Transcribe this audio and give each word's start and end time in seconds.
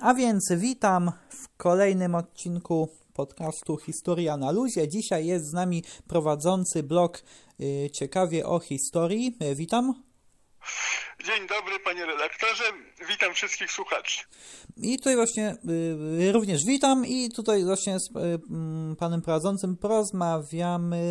A 0.00 0.14
więc 0.14 0.52
witam 0.56 1.12
w 1.28 1.56
kolejnym 1.56 2.14
odcinku 2.14 2.88
podcastu 3.14 3.76
Historia 3.76 4.36
na 4.36 4.50
luzie. 4.50 4.88
Dzisiaj 4.88 5.26
jest 5.26 5.46
z 5.46 5.52
nami 5.52 5.84
prowadzący 6.08 6.82
blog 6.82 7.22
y, 7.60 7.90
Ciekawie 7.92 8.46
o 8.46 8.58
historii. 8.58 9.36
Witam. 9.56 10.11
Dzień 11.24 11.48
dobry 11.48 11.80
panie 11.84 12.06
redaktorze, 12.06 12.64
witam 13.08 13.34
wszystkich 13.34 13.72
słuchaczy. 13.72 14.20
I 14.76 14.96
tutaj 14.96 15.16
właśnie 15.16 15.56
y, 16.28 16.32
również 16.32 16.60
witam 16.66 17.06
i 17.06 17.30
tutaj 17.30 17.64
właśnie 17.64 17.98
z 18.00 18.16
y, 18.92 18.96
panem 18.96 19.22
prowadzącym 19.22 19.76
porozmawiamy 19.76 21.02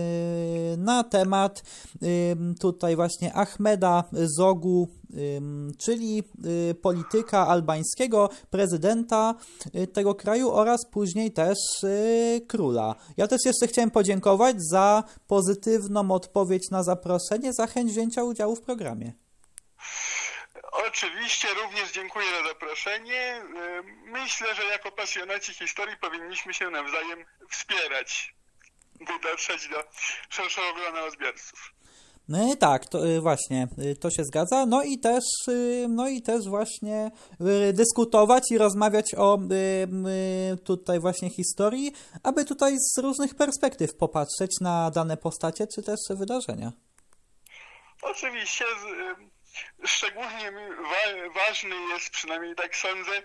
na 0.77 1.03
temat 1.03 1.63
y, 2.03 2.35
tutaj 2.59 2.95
właśnie 2.95 3.33
Ahmeda 3.33 4.03
Zogu, 4.37 4.87
czyli 5.77 6.23
polityka 6.81 7.47
albańskiego, 7.47 8.29
prezydenta 8.49 9.35
tego 9.93 10.15
kraju 10.15 10.51
oraz 10.51 10.85
później 10.91 11.31
też 11.31 11.57
króla. 12.47 12.95
Ja 13.17 13.27
też 13.27 13.39
jeszcze 13.45 13.67
chciałem 13.67 13.91
podziękować 13.91 14.55
za 14.71 15.03
pozytywną 15.27 16.11
odpowiedź 16.11 16.69
na 16.69 16.83
zaproszenie, 16.83 17.53
za 17.53 17.67
chęć 17.67 17.91
wzięcia 17.91 18.23
udziału 18.23 18.55
w 18.55 18.61
programie. 18.61 19.13
Oczywiście 20.71 21.47
również 21.53 21.91
dziękuję 21.91 22.25
za 22.31 22.47
zaproszenie. 22.47 23.41
Myślę, 24.05 24.55
że 24.55 24.63
jako 24.63 24.91
pasjonaci 24.91 25.53
historii 25.53 25.97
powinniśmy 25.97 26.53
się 26.53 26.69
nawzajem 26.69 27.25
wspierać, 27.49 28.33
by 28.99 29.19
dotrzeć 29.19 29.67
do 29.67 29.83
szerszego 30.29 30.73
grona 30.73 31.03
odbiorców. 31.03 31.73
No 32.31 32.55
tak, 32.55 32.85
to 32.85 33.07
y, 33.07 33.21
właśnie, 33.21 33.67
y, 33.91 33.95
to 33.95 34.09
się 34.09 34.23
zgadza. 34.23 34.65
No 34.65 34.83
i 34.83 34.99
też, 34.99 35.23
y, 35.47 35.85
no 35.89 36.07
i 36.07 36.21
też 36.21 36.49
właśnie 36.49 37.11
dyskutować 37.73 38.43
i 38.51 38.57
rozmawiać 38.57 39.15
o 39.17 39.39
tutaj 40.63 40.99
właśnie 40.99 41.29
historii, 41.29 41.91
aby 42.23 42.45
tutaj 42.45 42.77
z 42.79 42.97
różnych 42.97 43.35
perspektyw 43.35 43.95
popatrzeć 43.95 44.51
na 44.61 44.91
dane 44.91 45.17
postacie 45.17 45.67
czy 45.75 45.83
też 45.83 45.99
wydarzenia. 46.09 46.71
Oczywiście 48.01 48.65
szczególnie 49.85 50.51
ważny 51.35 51.75
jest, 51.93 52.09
przynajmniej 52.09 52.55
tak 52.55 52.75
sądzę, 52.75 53.11
e, 53.17 53.21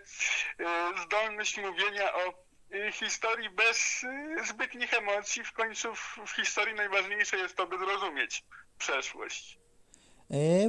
zdolność 1.04 1.56
mówienia 1.56 2.14
o 2.14 2.34
e, 2.72 2.92
historii 2.92 3.50
bez 3.50 4.04
e, 4.04 4.46
zbytnich 4.46 4.94
emocji. 4.94 5.44
W 5.44 5.52
końcu 5.52 5.88
w 6.26 6.30
historii 6.36 6.74
najważniejsze 6.74 7.36
jest 7.36 7.56
to, 7.56 7.66
by 7.66 7.78
zrozumieć 7.78 8.44
przeszłość. 8.78 9.58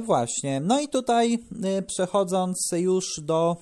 Właśnie. 0.02 0.60
No 0.60 0.80
i 0.80 0.88
tutaj 0.88 1.38
przechodząc 1.86 2.70
już 2.72 3.04
do, 3.22 3.56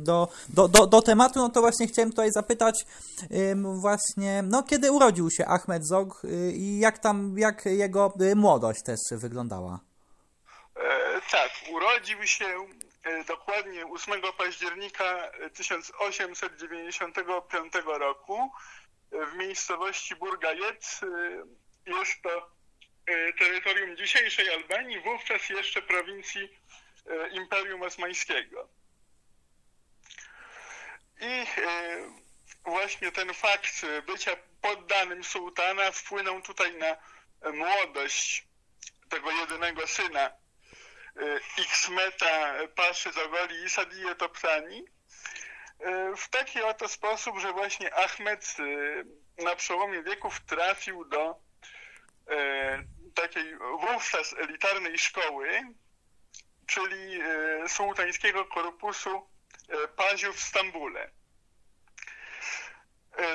do, 0.00 0.28
do, 0.48 0.68
do, 0.68 0.86
do 0.86 1.02
tematu, 1.02 1.38
no 1.38 1.48
to 1.48 1.60
właśnie 1.60 1.86
chciałem 1.86 2.10
tutaj 2.10 2.32
zapytać 2.32 2.84
właśnie, 3.80 4.42
no 4.42 4.62
kiedy 4.62 4.92
urodził 4.92 5.30
się 5.30 5.46
Ahmed 5.46 5.86
Zog 5.86 6.22
i 6.52 6.78
jak 6.78 6.98
tam, 6.98 7.34
jak 7.38 7.66
jego 7.66 8.14
młodość 8.36 8.82
też 8.82 8.98
wyglądała? 9.10 9.80
Tak, 11.30 11.52
urodził 11.68 12.26
się 12.26 12.68
e, 13.02 13.24
dokładnie 13.24 13.86
8 13.86 14.22
października 14.38 15.30
1895 15.54 17.72
roku 17.84 18.52
w 19.12 19.36
miejscowości 19.36 20.16
Burgajet. 20.16 21.00
E, 21.02 21.06
jest 21.90 22.22
to 22.22 22.50
e, 23.06 23.32
terytorium 23.32 23.96
dzisiejszej 23.96 24.54
Albanii, 24.54 25.00
wówczas 25.00 25.48
jeszcze 25.48 25.82
prowincji 25.82 26.66
Imperium 27.32 27.82
Osmańskiego. 27.82 28.68
I 31.20 31.46
właśnie 32.64 33.12
ten 33.12 33.34
fakt 33.34 33.86
bycia 34.06 34.36
poddanym 34.60 35.24
sułtana 35.24 35.92
wpłynął 35.92 36.42
tutaj 36.42 36.74
na 36.74 36.96
młodość 37.52 38.46
tego 39.08 39.30
jedynego 39.30 39.86
syna 39.86 40.30
Xmeta 41.58 42.54
Paszy 42.74 43.12
Zogoli 43.12 43.64
i 43.64 43.70
Sadije 43.70 44.14
Topsani 44.14 44.84
e, 45.80 46.16
w 46.16 46.28
taki 46.28 46.62
oto 46.62 46.88
sposób, 46.88 47.38
że 47.38 47.52
właśnie 47.52 47.94
Ahmed 47.94 48.56
e, 48.58 49.44
na 49.44 49.56
przełomie 49.56 50.02
wieków 50.02 50.40
trafił 50.40 51.04
do 51.04 51.46
takiej 53.14 53.56
wówczas 53.58 54.34
elitarnej 54.38 54.98
szkoły, 54.98 55.62
czyli 56.66 57.20
sułtańskiego 57.68 58.44
korpusu 58.44 59.28
paziów 59.96 60.36
w 60.36 60.42
Stambule. 60.42 61.10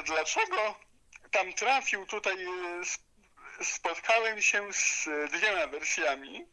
Dlaczego 0.06 0.76
tam 1.32 1.54
trafił? 1.54 2.06
Tutaj 2.06 2.38
spotkałem 3.64 4.42
się 4.42 4.74
z 4.74 5.10
dwiema 5.32 5.68
wersjami. 5.68 6.48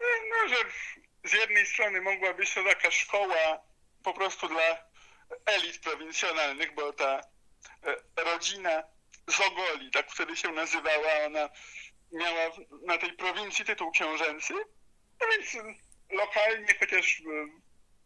No, 0.00 0.48
że 0.48 0.56
z 1.24 1.32
jednej 1.32 1.66
strony 1.66 2.00
mogła 2.00 2.34
być 2.34 2.54
to 2.54 2.64
taka 2.64 2.90
szkoła 2.90 3.62
po 4.04 4.14
prostu 4.14 4.48
dla 4.48 4.78
elit 5.46 5.78
prowincjonalnych, 5.78 6.74
bo 6.74 6.92
ta 6.92 7.20
e, 7.86 8.22
rodzina 8.24 8.82
Zogoli, 9.26 9.90
tak 9.90 10.10
wtedy 10.10 10.36
się 10.36 10.52
nazywała, 10.52 11.12
ona 11.26 11.48
miała 12.12 12.50
na 12.82 12.98
tej 12.98 13.12
prowincji 13.12 13.64
tytuł 13.64 13.90
książęcy, 13.90 14.54
no 15.20 15.26
więc 15.30 15.56
lokalnie, 16.10 16.74
chociaż 16.80 17.22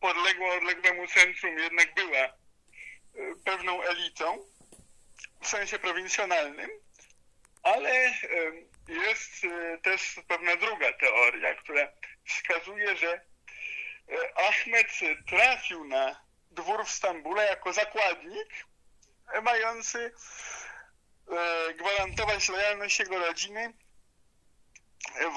podległa 0.01 0.55
odległemu 0.55 1.07
centrum, 1.07 1.59
jednak 1.59 1.95
była 1.95 2.19
e, 2.19 2.33
pewną 3.45 3.83
elitą 3.83 4.39
w 5.43 5.49
sensie 5.49 5.79
prowincjonalnym, 5.79 6.71
ale 7.63 8.13
jest 8.88 9.44
e, 9.44 9.78
też 9.78 10.20
pewna 10.28 10.56
druga 10.56 10.93
teoria, 10.93 11.54
która 11.54 11.88
wskazuje, 12.25 12.97
że 12.97 13.12
e, 13.12 13.20
Ahmed 14.48 14.87
trafił 15.26 15.84
na 15.84 16.20
dwór 16.50 16.87
w 16.87 16.91
Stambule 16.91 17.47
jako 17.47 17.72
zakładnik 17.72 18.48
mający 19.43 20.12
e, 21.31 21.75
gwarantować 21.75 22.48
lojalność 22.48 22.98
jego 22.98 23.19
rodziny 23.19 23.72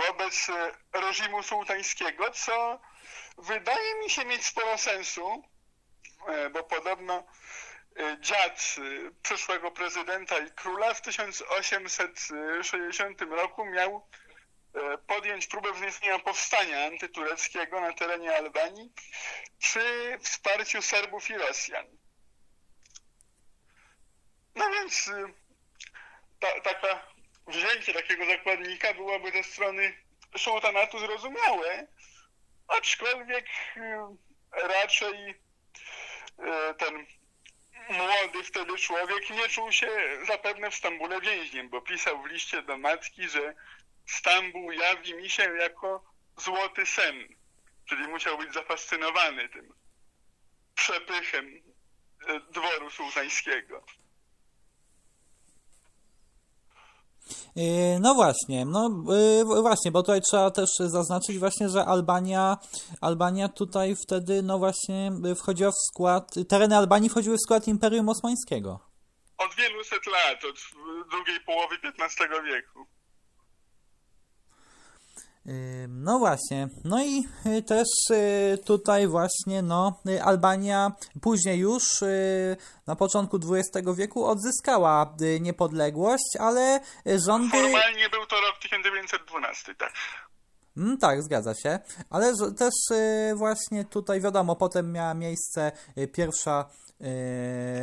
wobec 0.07 0.47
reżimu 0.94 1.44
sułtańskiego, 1.44 2.31
co 2.31 2.79
wydaje 3.38 3.95
mi 4.03 4.09
się 4.09 4.25
mieć 4.25 4.45
sporo 4.45 4.77
sensu, 4.77 5.44
bo 6.51 6.63
podobno 6.63 7.23
dziad 8.19 8.75
y, 8.78 9.11
przyszłego 9.23 9.72
prezydenta 9.72 10.39
i 10.39 10.51
króla 10.51 10.94
w 10.94 11.01
1860 11.01 13.22
roku 13.22 13.66
miał 13.66 14.07
y, 14.75 14.79
podjąć 15.07 15.47
próbę 15.47 15.73
wzniecenia 15.73 16.19
powstania 16.19 16.85
antytureckiego 16.85 17.81
na 17.81 17.94
terenie 17.94 18.38
Albanii 18.38 18.91
przy 19.59 20.17
wsparciu 20.22 20.81
Serbów 20.81 21.29
i 21.29 21.38
Rosjan. 21.38 21.85
No 24.56 24.69
więc 24.69 25.07
y, 25.07 25.33
ta, 26.39 26.62
taka 26.62 27.07
wzięcie 27.47 27.94
takiego 27.94 28.25
zakładnika 28.25 28.94
byłoby 28.94 29.31
ze 29.31 29.44
strony 29.44 29.97
sułtanatu 30.38 31.00
zrozumiałe, 31.00 31.88
aczkolwiek 32.67 33.45
raczej 34.51 35.35
ten 36.77 37.06
młody 37.90 38.44
wtedy 38.44 38.78
człowiek 38.78 39.29
nie 39.29 39.50
czuł 39.50 39.72
się 39.72 39.90
zapewne 40.28 40.72
w 40.72 40.75
Stambule 40.75 41.22
więźniem, 41.22 41.69
bo 41.69 41.81
pisał 41.81 42.23
w 42.23 42.25
liście 42.25 42.62
do 42.62 42.78
matki, 42.78 43.29
że 43.29 43.56
Stambuł 44.06 44.72
jawi 44.72 45.13
mi 45.13 45.29
się 45.29 45.44
jako 45.44 46.03
złoty 46.38 46.86
sen, 46.86 47.27
czyli 47.86 48.07
musiał 48.07 48.38
być 48.38 48.54
zafascynowany 48.54 49.50
tym 49.50 49.74
przepychem 50.75 51.62
e, 52.27 52.39
dworu 52.39 52.89
sułtańskiego. 52.89 53.86
Yy, 53.88 53.95
no 58.00 58.16
właśnie, 58.16 58.66
no 58.66 58.89
yy, 59.45 59.62
właśnie, 59.62 59.92
bo 59.92 60.01
tutaj 60.04 60.22
trzeba 60.22 60.51
też 60.51 60.69
zaznaczyć 60.80 61.39
właśnie, 61.39 61.69
że 61.69 61.86
Albania, 61.86 62.57
Albania 63.01 63.50
tutaj 63.50 63.95
wtedy 63.95 64.44
no 64.44 64.60
właśnie 64.60 65.12
wchodziła 65.36 65.72
w 65.72 65.92
skład, 65.92 66.33
tereny 66.50 66.77
Albanii 66.77 67.10
wchodziły 67.10 67.38
w 67.38 67.42
skład 67.42 67.68
Imperium 67.68 68.10
Osmańskiego. 68.10 68.80
Od 69.38 69.56
wielu 69.56 69.83
set 69.83 70.06
lat, 70.06 70.45
od 70.45 70.56
drugiej 71.12 71.39
połowy 71.45 71.75
XV 71.83 72.44
wieku. 72.45 72.94
No 75.89 76.19
właśnie, 76.19 76.68
no 76.83 77.03
i 77.03 77.27
y, 77.45 77.62
też 77.62 77.88
y, 78.12 78.57
tutaj 78.65 79.07
właśnie 79.07 79.62
no, 79.62 80.00
y, 80.09 80.24
Albania 80.24 80.92
później 81.21 81.59
już 81.59 81.83
na 82.88 82.95
początku 82.95 83.38
XX 83.38 83.88
wieku 83.97 84.25
odzyskała 84.25 85.15
niepodległość, 85.39 86.38
ale 86.39 86.80
rządy... 87.06 87.62
Formalnie 87.62 88.09
był 88.09 88.25
to 88.25 88.36
rok 88.36 88.59
1912, 88.62 89.75
tak. 89.75 89.94
Mm, 90.77 90.97
tak, 90.97 91.24
zgadza 91.24 91.53
się. 91.53 91.80
Ale 92.09 92.33
też 92.57 92.74
właśnie 93.36 93.86
tutaj 93.86 94.21
wiadomo, 94.21 94.56
potem 94.56 94.91
miała 94.91 95.13
miejsce 95.13 95.71
pierwsza 96.13 96.69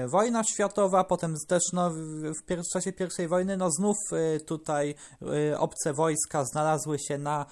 wojna 0.06 0.44
światowa, 0.44 1.05
potem 1.05 1.35
też 1.49 1.62
no, 1.73 1.91
w, 1.91 2.32
w, 2.49 2.73
czasie 2.73 2.93
pierwszej 2.93 3.29
wojny 3.29 3.56
no 3.56 3.70
znów 3.70 3.97
tutaj 4.47 4.94
obce 5.59 5.93
wojska 5.93 6.44
znalazły 6.44 6.99
się 6.99 7.19
na 7.19 7.47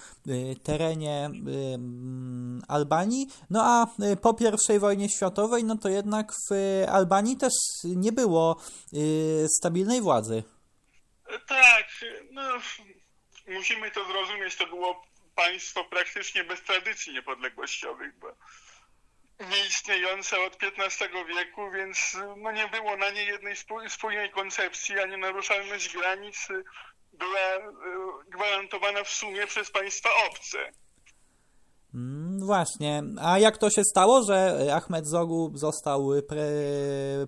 terenie 0.62 1.24
mm, 1.24 2.62
Albanii. 2.68 3.26
No 3.50 3.62
a 3.64 3.86
po 4.22 4.34
pierwszej 4.34 4.78
wojnie 4.78 5.08
światowej 5.08 5.64
no 5.64 5.76
to 5.76 5.88
jednak 5.88 6.32
w 6.50 6.54
Albanii 6.88 7.36
też 7.36 7.52
nie 7.84 8.12
było 8.12 8.56
stabilnej 9.58 10.00
władzy. 10.00 10.42
Tak, 11.46 11.86
no 12.32 12.42
musimy 13.48 13.90
to 13.90 14.04
zrozumieć, 14.04 14.56
to 14.56 14.66
było 14.66 15.02
państwo 15.34 15.84
praktycznie 15.84 16.44
bez 16.44 16.62
tradycji 16.62 17.12
niepodległościowych, 17.12 18.18
bo 18.18 18.36
nieistniejące 19.40 20.40
od 20.40 20.56
XV 20.62 21.04
wieku, 21.28 21.70
więc 21.70 22.16
no 22.36 22.52
nie 22.52 22.68
było 22.68 22.96
na 22.96 23.10
niej 23.10 23.26
jednej 23.26 23.54
spójnej 23.88 24.30
koncepcji, 24.30 25.00
a 25.00 25.06
nienaruszalność 25.06 25.96
granic 25.96 26.48
była 27.12 27.38
e, 27.38 27.72
gwarantowana 28.28 29.04
w 29.04 29.08
sumie 29.08 29.46
przez 29.46 29.70
państwa 29.70 30.08
obce. 30.28 30.58
Mm, 31.94 32.46
właśnie. 32.46 33.02
A 33.22 33.38
jak 33.38 33.58
to 33.58 33.70
się 33.70 33.84
stało, 33.84 34.22
że 34.22 34.66
Ahmed 34.74 35.06
Zogu 35.06 35.52
został 35.54 36.10
pre 36.28 36.46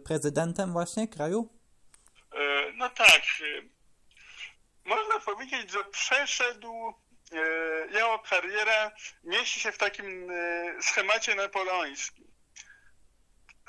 prezydentem 0.05 0.73
właśnie 0.73 1.09
kraju? 1.09 1.49
E, 2.35 2.73
no 2.77 2.89
tak. 2.89 3.23
Można 4.85 5.21
powiedzieć, 5.21 5.71
że 5.71 5.85
przeszedł 5.85 6.95
E, 7.12 7.12
jego 7.91 8.19
kariera 8.19 8.91
mieści 9.25 9.61
się 9.61 9.73
w 9.73 9.79
takim 9.79 10.31
e, 10.31 10.83
schemacie 10.83 11.35
napoleońskim. 11.35 12.33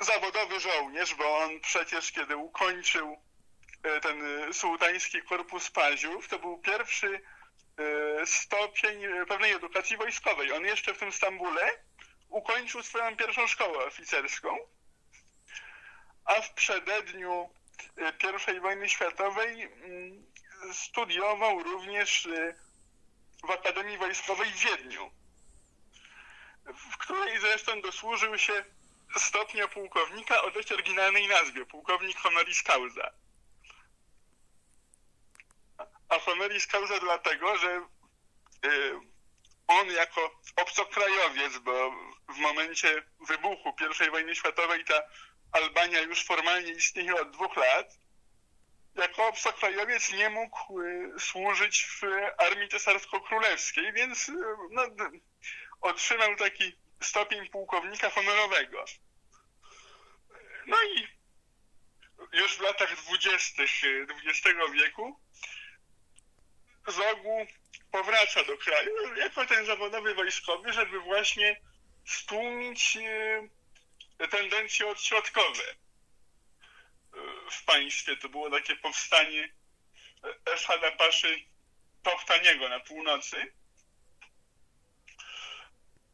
Zawodowy 0.00 0.60
żołnierz, 0.60 1.14
bo 1.14 1.38
on 1.38 1.60
przecież 1.60 2.12
kiedy 2.12 2.36
ukończył 2.36 3.22
e, 3.82 4.00
ten 4.00 4.22
sułtański 4.52 5.22
korpus 5.22 5.70
paziów, 5.70 6.28
to 6.28 6.38
był 6.38 6.58
pierwszy 6.58 7.20
stopień 8.24 9.02
pewnej 9.28 9.52
edukacji 9.52 9.96
wojskowej. 9.96 10.52
On 10.52 10.64
jeszcze 10.64 10.94
w 10.94 10.98
tym 10.98 11.12
Stambule 11.12 11.72
ukończył 12.28 12.82
swoją 12.82 13.16
pierwszą 13.16 13.46
szkołę 13.46 13.84
oficerską, 13.84 14.58
a 16.24 16.40
w 16.40 16.54
przededniu 16.54 17.50
I 18.56 18.60
wojny 18.60 18.88
światowej 18.88 19.62
mm, 19.62 20.26
studiował 20.72 21.62
również 21.62 22.28
w 23.46 23.50
Akademii 23.50 23.98
Wojskowej 23.98 24.50
w 24.50 24.56
Wiedniu, 24.56 25.10
w 26.64 26.96
której 26.96 27.40
zresztą 27.40 27.80
dosłużył 27.80 28.38
się 28.38 28.64
stopnia 29.16 29.68
pułkownika 29.68 30.42
o 30.42 30.50
dość 30.50 30.72
oryginalnej 30.72 31.28
nazwie, 31.28 31.66
pułkownik 31.66 32.18
honoris 32.18 32.62
causa. 32.62 33.10
A 36.08 36.18
honoris 36.18 36.66
causa 36.66 37.00
dlatego, 37.00 37.58
że 37.58 37.86
y, 38.64 39.00
on 39.66 39.90
jako 39.90 40.40
obcokrajowiec, 40.56 41.58
bo 41.58 41.90
w 42.28 42.38
momencie 42.38 43.02
wybuchu 43.28 43.74
I 44.06 44.10
wojny 44.10 44.34
światowej 44.34 44.84
ta 44.84 45.02
Albania 45.52 46.00
już 46.00 46.24
formalnie 46.24 46.72
istnieje 46.72 47.14
od 47.20 47.30
dwóch 47.30 47.56
lat, 47.56 47.98
jako 48.94 49.26
obcokrajowiec 49.28 50.12
nie 50.12 50.30
mógł 50.30 50.80
y, 50.80 51.12
służyć 51.18 51.86
w 51.86 52.02
armii 52.38 52.68
cesarsko-królewskiej, 52.68 53.92
więc 53.92 54.28
y, 54.28 54.32
no, 54.70 54.82
otrzymał 55.80 56.36
taki 56.36 56.76
stopień 57.00 57.48
pułkownika 57.48 58.10
honorowego. 58.10 58.84
No 60.66 60.76
i 60.82 61.08
już 62.32 62.56
w 62.56 62.60
latach 62.60 62.96
dwudziestych 62.96 63.70
XX 64.26 64.58
wieku 64.72 65.20
Zogu 66.86 67.46
powraca 67.92 68.44
do 68.44 68.56
kraju 68.58 69.16
jako 69.16 69.46
ten 69.46 69.66
zawodowy 69.66 70.14
wojskowy, 70.14 70.72
żeby 70.72 71.00
właśnie 71.00 71.60
stłumić 72.06 72.96
y, 74.20 74.28
tendencje 74.28 74.86
odśrodkowe 74.86 75.62
państwie. 77.62 78.16
To 78.16 78.28
było 78.28 78.50
takie 78.50 78.76
powstanie 78.76 79.48
Eszada 80.54 80.90
Paszy 80.90 81.44
Toptaniego 82.02 82.68
na 82.68 82.80
północy. 82.80 83.52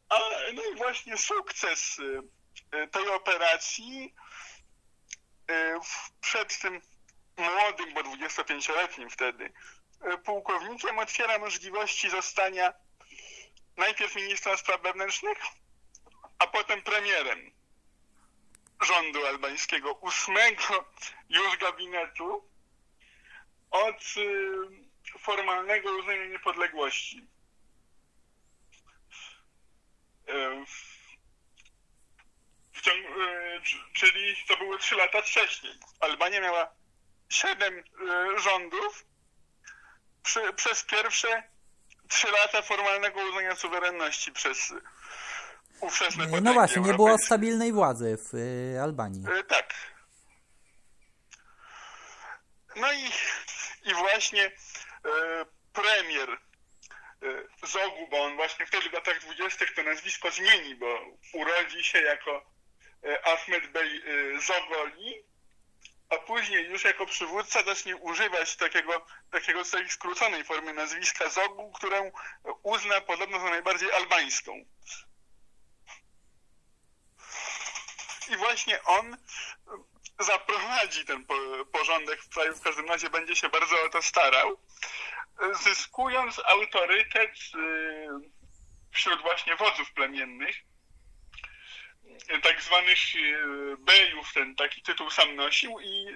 A, 0.09 0.19
no 0.53 0.63
i 0.73 0.75
właśnie 0.75 1.17
sukces 1.17 1.99
y, 1.99 2.87
tej 2.87 3.07
operacji 3.07 4.13
y, 5.51 5.53
przed 6.21 6.59
tym 6.59 6.81
młodym, 7.37 7.93
bo 7.93 8.01
25-letnim 8.01 9.09
wtedy, 9.09 9.53
y, 10.13 10.17
pułkownikiem 10.17 10.99
otwiera 10.99 11.39
możliwości 11.39 12.09
zostania 12.09 12.73
najpierw 13.77 14.15
ministra 14.15 14.57
spraw 14.57 14.81
wewnętrznych, 14.81 15.37
a 16.39 16.47
potem 16.47 16.81
premierem 16.81 17.51
rządu 18.81 19.25
albańskiego, 19.27 19.93
ósmego 19.93 20.85
już 21.29 21.57
gabinetu 21.57 22.49
od 23.71 24.03
y, 24.17 25.19
formalnego 25.19 25.97
uznania 25.97 26.25
niepodległości. 26.25 27.27
Y, 30.29 30.65
ciągu, 32.81 33.21
y, 33.21 33.61
czyli 33.93 34.35
to 34.47 34.57
były 34.57 34.79
trzy 34.79 34.95
lata 34.95 35.21
wcześniej. 35.21 35.73
Albania 35.99 36.41
miała 36.41 36.73
siedem 37.29 37.83
rządów 38.37 39.05
przy, 40.23 40.53
przez 40.53 40.83
pierwsze 40.83 41.43
trzy 42.09 42.31
lata 42.31 42.61
formalnego 42.61 43.19
uznania 43.19 43.55
suwerenności 43.55 44.31
przez 44.31 44.73
ówczesne 45.81 46.27
No 46.41 46.53
właśnie, 46.53 46.81
nie 46.81 46.93
było 46.93 47.17
stabilnej 47.17 47.73
władzy 47.73 48.17
w 48.17 48.35
y, 48.35 48.81
Albanii. 48.81 49.23
Y, 49.39 49.43
tak. 49.43 49.73
No 52.75 52.93
i, 52.93 53.05
i 53.89 53.93
właśnie 53.93 54.45
y, 54.45 54.51
premier 55.73 56.37
Zogu, 57.63 58.07
bo 58.11 58.23
on 58.23 58.35
właśnie 58.35 58.65
wtedy 58.65 58.89
w 58.89 58.93
latach 58.93 59.19
dwudziestych 59.19 59.75
to 59.75 59.83
nazwisko 59.83 60.31
zmieni, 60.31 60.75
bo 60.75 60.99
urodzi 61.33 61.83
się 61.83 62.01
jako 62.01 62.51
Ahmed 63.23 63.71
Bey 63.71 64.01
Zogoli, 64.47 65.23
a 66.09 66.17
później 66.17 66.69
już 66.69 66.83
jako 66.83 67.05
przywódca 67.05 67.63
zacznie 67.63 67.95
używać 67.95 68.55
takiego, 68.55 69.05
takiego 69.31 69.61
skróconej 69.89 70.43
formy 70.43 70.73
nazwiska 70.73 71.29
Zogu, 71.29 71.71
którą 71.71 72.11
uzna 72.63 73.01
podobno 73.01 73.39
za 73.39 73.49
najbardziej 73.49 73.91
albańską. 73.91 74.65
I 78.31 78.37
właśnie 78.37 78.83
on 78.83 79.17
zaprowadzi 80.19 81.05
ten 81.05 81.25
porządek 81.71 82.23
w 82.23 82.29
kraju, 82.29 82.55
w 82.55 82.61
każdym 82.61 82.85
razie 82.85 83.09
będzie 83.09 83.35
się 83.35 83.49
bardzo 83.49 83.83
o 83.83 83.89
to 83.89 84.01
starał, 84.01 84.57
zyskując 85.63 86.41
autorytet 86.45 87.31
y, 87.31 88.31
wśród 88.91 89.21
właśnie 89.21 89.55
wodzów 89.55 89.91
plemiennych, 89.93 90.55
tak 92.43 92.61
zwanych 92.61 92.97
bejów, 93.79 94.33
ten 94.33 94.55
taki 94.55 94.81
tytuł 94.81 95.09
sam 95.09 95.35
nosił 95.35 95.79
i 95.79 96.15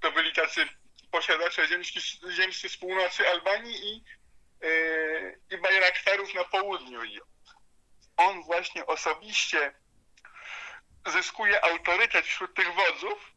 to 0.00 0.12
byli 0.12 0.32
tacy 0.32 0.68
posiadacze 1.10 1.68
ziemscy, 1.68 2.00
ziemscy 2.32 2.68
z 2.68 2.76
północy 2.76 3.28
Albanii 3.28 3.76
i, 3.88 4.04
i 5.54 5.58
bajraktarów 5.58 6.34
na 6.34 6.44
południu. 6.44 7.04
I 7.04 7.20
on 8.16 8.42
właśnie 8.42 8.86
osobiście 8.86 9.74
zyskuje 11.06 11.64
autorytet 11.64 12.26
wśród 12.26 12.54
tych 12.54 12.74
wodzów, 12.74 13.32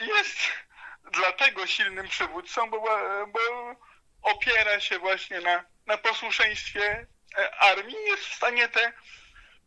jest 0.00 0.38
dlatego 1.12 1.66
silnym 1.66 2.08
przywódcą, 2.08 2.70
bo, 2.70 2.80
bo 3.26 3.40
opiera 4.22 4.80
się 4.80 4.98
właśnie 4.98 5.40
na, 5.40 5.64
na 5.86 5.98
posłuszeństwie 5.98 7.06
e, 7.38 7.54
armii, 7.54 7.96
jest 8.06 8.24
w 8.24 8.34
stanie 8.34 8.68
te 8.68 8.92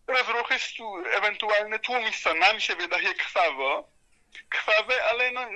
rozruchy 0.07 0.55
ewentualne 1.11 1.79
tłumić, 1.79 2.23
co 2.23 2.33
nam 2.33 2.59
się 2.59 2.75
wydaje 2.75 3.13
krwawo, 3.13 3.89
krwawe, 4.49 5.03
ale 5.03 5.31
no, 5.31 5.47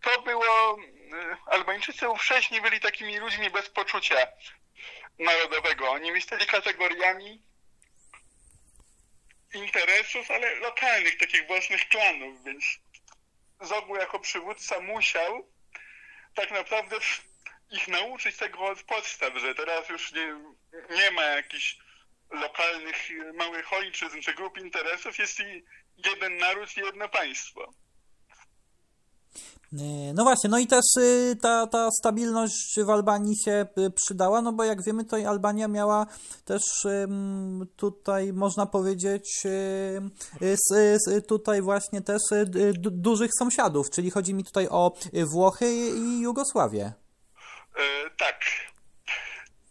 to 0.00 0.22
było, 0.22 0.78
e, 1.12 1.36
Albańczycy 1.46 2.08
ówcześni 2.08 2.60
byli 2.60 2.80
takimi 2.80 3.18
ludźmi 3.18 3.50
bez 3.50 3.70
poczucia 3.70 4.26
narodowego. 5.18 5.90
Oni 5.90 6.12
myśleli 6.12 6.46
kategoriami 6.46 7.42
interesów, 9.54 10.30
ale 10.30 10.54
lokalnych, 10.54 11.18
takich 11.18 11.46
własnych 11.46 11.88
klanów, 11.88 12.44
więc 12.44 12.64
Zogu 13.60 13.96
jako 13.96 14.18
przywódca 14.18 14.80
musiał 14.80 15.52
tak 16.34 16.50
naprawdę 16.50 16.96
ich 17.70 17.88
nauczyć 17.88 18.36
tego 18.36 18.58
od 18.58 18.82
podstaw, 18.82 19.36
że 19.36 19.54
teraz 19.54 19.88
już 19.88 20.12
nie, 20.12 20.34
nie 20.90 21.10
ma 21.10 21.22
jakichś 21.22 21.78
lokalnych 22.30 23.08
małych 23.34 23.72
ojczyzn 23.72 24.20
czy 24.20 24.34
grup 24.34 24.58
interesów, 24.58 25.18
jest 25.18 25.38
jeden 25.96 26.36
naród 26.36 26.76
i 26.76 26.80
jedno 26.80 27.08
państwo. 27.08 27.74
E, 29.72 30.12
no 30.14 30.24
właśnie, 30.24 30.50
no 30.50 30.58
i 30.58 30.66
też 30.66 30.84
y, 30.98 31.36
ta, 31.42 31.66
ta 31.66 31.90
stabilność 31.90 32.80
w 32.84 32.90
Albanii 32.90 33.34
się 33.44 33.66
y, 33.78 33.90
przydała, 33.90 34.42
no 34.42 34.52
bo 34.52 34.64
jak 34.64 34.84
wiemy, 34.84 35.04
to 35.04 35.16
Albania 35.16 35.68
miała 35.68 36.06
też 36.44 36.62
tutaj, 37.76 38.32
można 38.32 38.66
powiedzieć, 38.66 39.42
y, 41.12 41.22
tutaj 41.22 41.62
właśnie 41.62 42.00
też 42.00 42.22
dużych 42.80 43.30
sąsiadów, 43.38 43.90
czyli 43.90 44.10
chodzi 44.10 44.34
mi 44.34 44.44
tutaj 44.44 44.68
o 44.70 44.92
Włochy 45.32 45.66
i 45.96 46.20
Jugosławię. 46.20 46.92
E, 47.76 48.10
tak. 48.18 48.40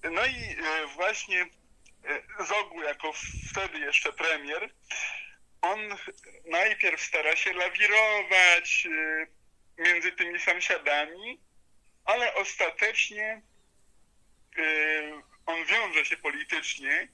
No 0.03 0.25
i 0.25 0.55
e, 0.63 0.87
właśnie 0.95 1.45
Zogu 2.47 2.81
jako 2.81 3.11
wtedy 3.51 3.79
jeszcze 3.79 4.13
premier, 4.13 4.69
on 5.61 5.79
najpierw 6.45 7.01
stara 7.01 7.35
się 7.35 7.53
lawirować, 7.53 8.87
między 9.77 10.11
tymi 10.11 10.39
sąsiadami, 10.39 11.39
ale 12.05 12.33
ostatecznie 12.33 13.41
yy, 14.57 15.21
on 15.45 15.65
wiąże 15.65 16.05
się 16.05 16.17
politycznie 16.17 17.07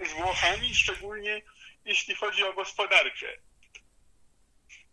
z 0.00 0.12
Włochami, 0.12 0.74
szczególnie 0.74 1.42
jeśli 1.84 2.14
chodzi 2.14 2.44
o 2.44 2.52
gospodarkę. 2.52 3.26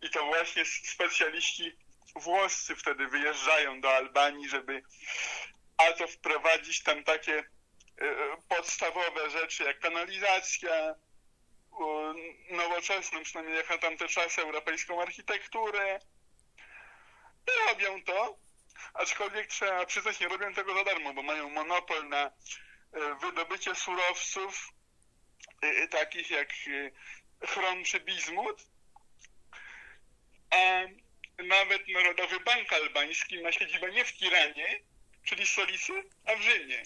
I 0.02 0.10
to 0.10 0.24
właśnie 0.26 0.64
specjaliści 0.64 1.76
włoscy 2.14 2.76
wtedy 2.76 3.06
wyjeżdżają 3.06 3.80
do 3.80 3.96
Albanii, 3.96 4.48
żeby 4.48 4.82
a 5.76 5.92
to 5.92 6.06
wprowadzić 6.06 6.82
tam 6.82 7.04
takie 7.04 7.32
yy, 7.32 8.36
podstawowe 8.48 9.30
rzeczy 9.30 9.64
jak 9.64 9.80
kanalizacja, 9.80 10.94
nowoczesną, 12.50 13.22
przynajmniej 13.22 13.56
jak 13.56 13.70
na 13.70 13.78
tamte 13.78 14.08
czasy, 14.08 14.42
europejską 14.42 15.02
architekturę, 15.02 16.00
robią 17.68 18.02
to, 18.02 18.38
aczkolwiek 18.94 19.46
trzeba 19.46 19.86
przyznać, 19.86 20.20
nie 20.20 20.28
robią 20.28 20.54
tego 20.54 20.74
za 20.74 20.84
darmo, 20.84 21.14
bo 21.14 21.22
mają 21.22 21.50
monopol 21.50 22.08
na 22.08 22.26
e, 22.26 22.30
wydobycie 23.20 23.74
surowców 23.74 24.72
e, 25.62 25.88
takich 25.88 26.30
jak 26.30 26.48
e, 26.50 27.46
chrom 27.46 27.84
czy 27.84 28.00
bizmut, 28.00 28.66
a 30.50 30.82
nawet 31.42 31.88
Narodowy 31.88 32.40
Bank 32.40 32.72
Albański 32.72 33.42
ma 33.42 33.52
siedzibę 33.52 33.92
nie 33.92 34.04
w 34.04 34.12
Tiranie, 34.12 34.80
czyli 35.24 35.46
stolicy, 35.46 35.92
a 36.24 36.36
w 36.36 36.40
Rzymie. 36.40 36.82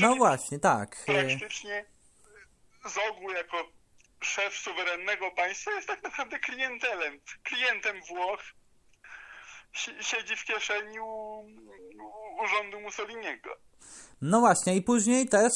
no 0.00 0.16
właśnie, 0.16 0.58
tak. 0.58 1.04
Praktycznie 1.06 1.84
z 2.84 2.98
ogółu 2.98 3.30
jako 3.30 3.79
szef 4.24 4.58
suwerennego 4.58 5.30
państwa 5.30 5.70
jest 5.70 5.88
tak 5.88 6.02
naprawdę 6.02 6.38
klientelem, 6.38 7.20
klientem 7.42 8.00
Włoch. 8.08 8.42
Siedzi 10.00 10.36
w 10.36 10.44
kieszeni 10.44 11.00
u, 11.00 11.46
u 12.02 12.29
rządu 12.48 12.80
Mussoliniego. 12.80 13.50
No 14.22 14.40
właśnie, 14.40 14.76
i 14.76 14.82
później 14.82 15.28
też 15.28 15.52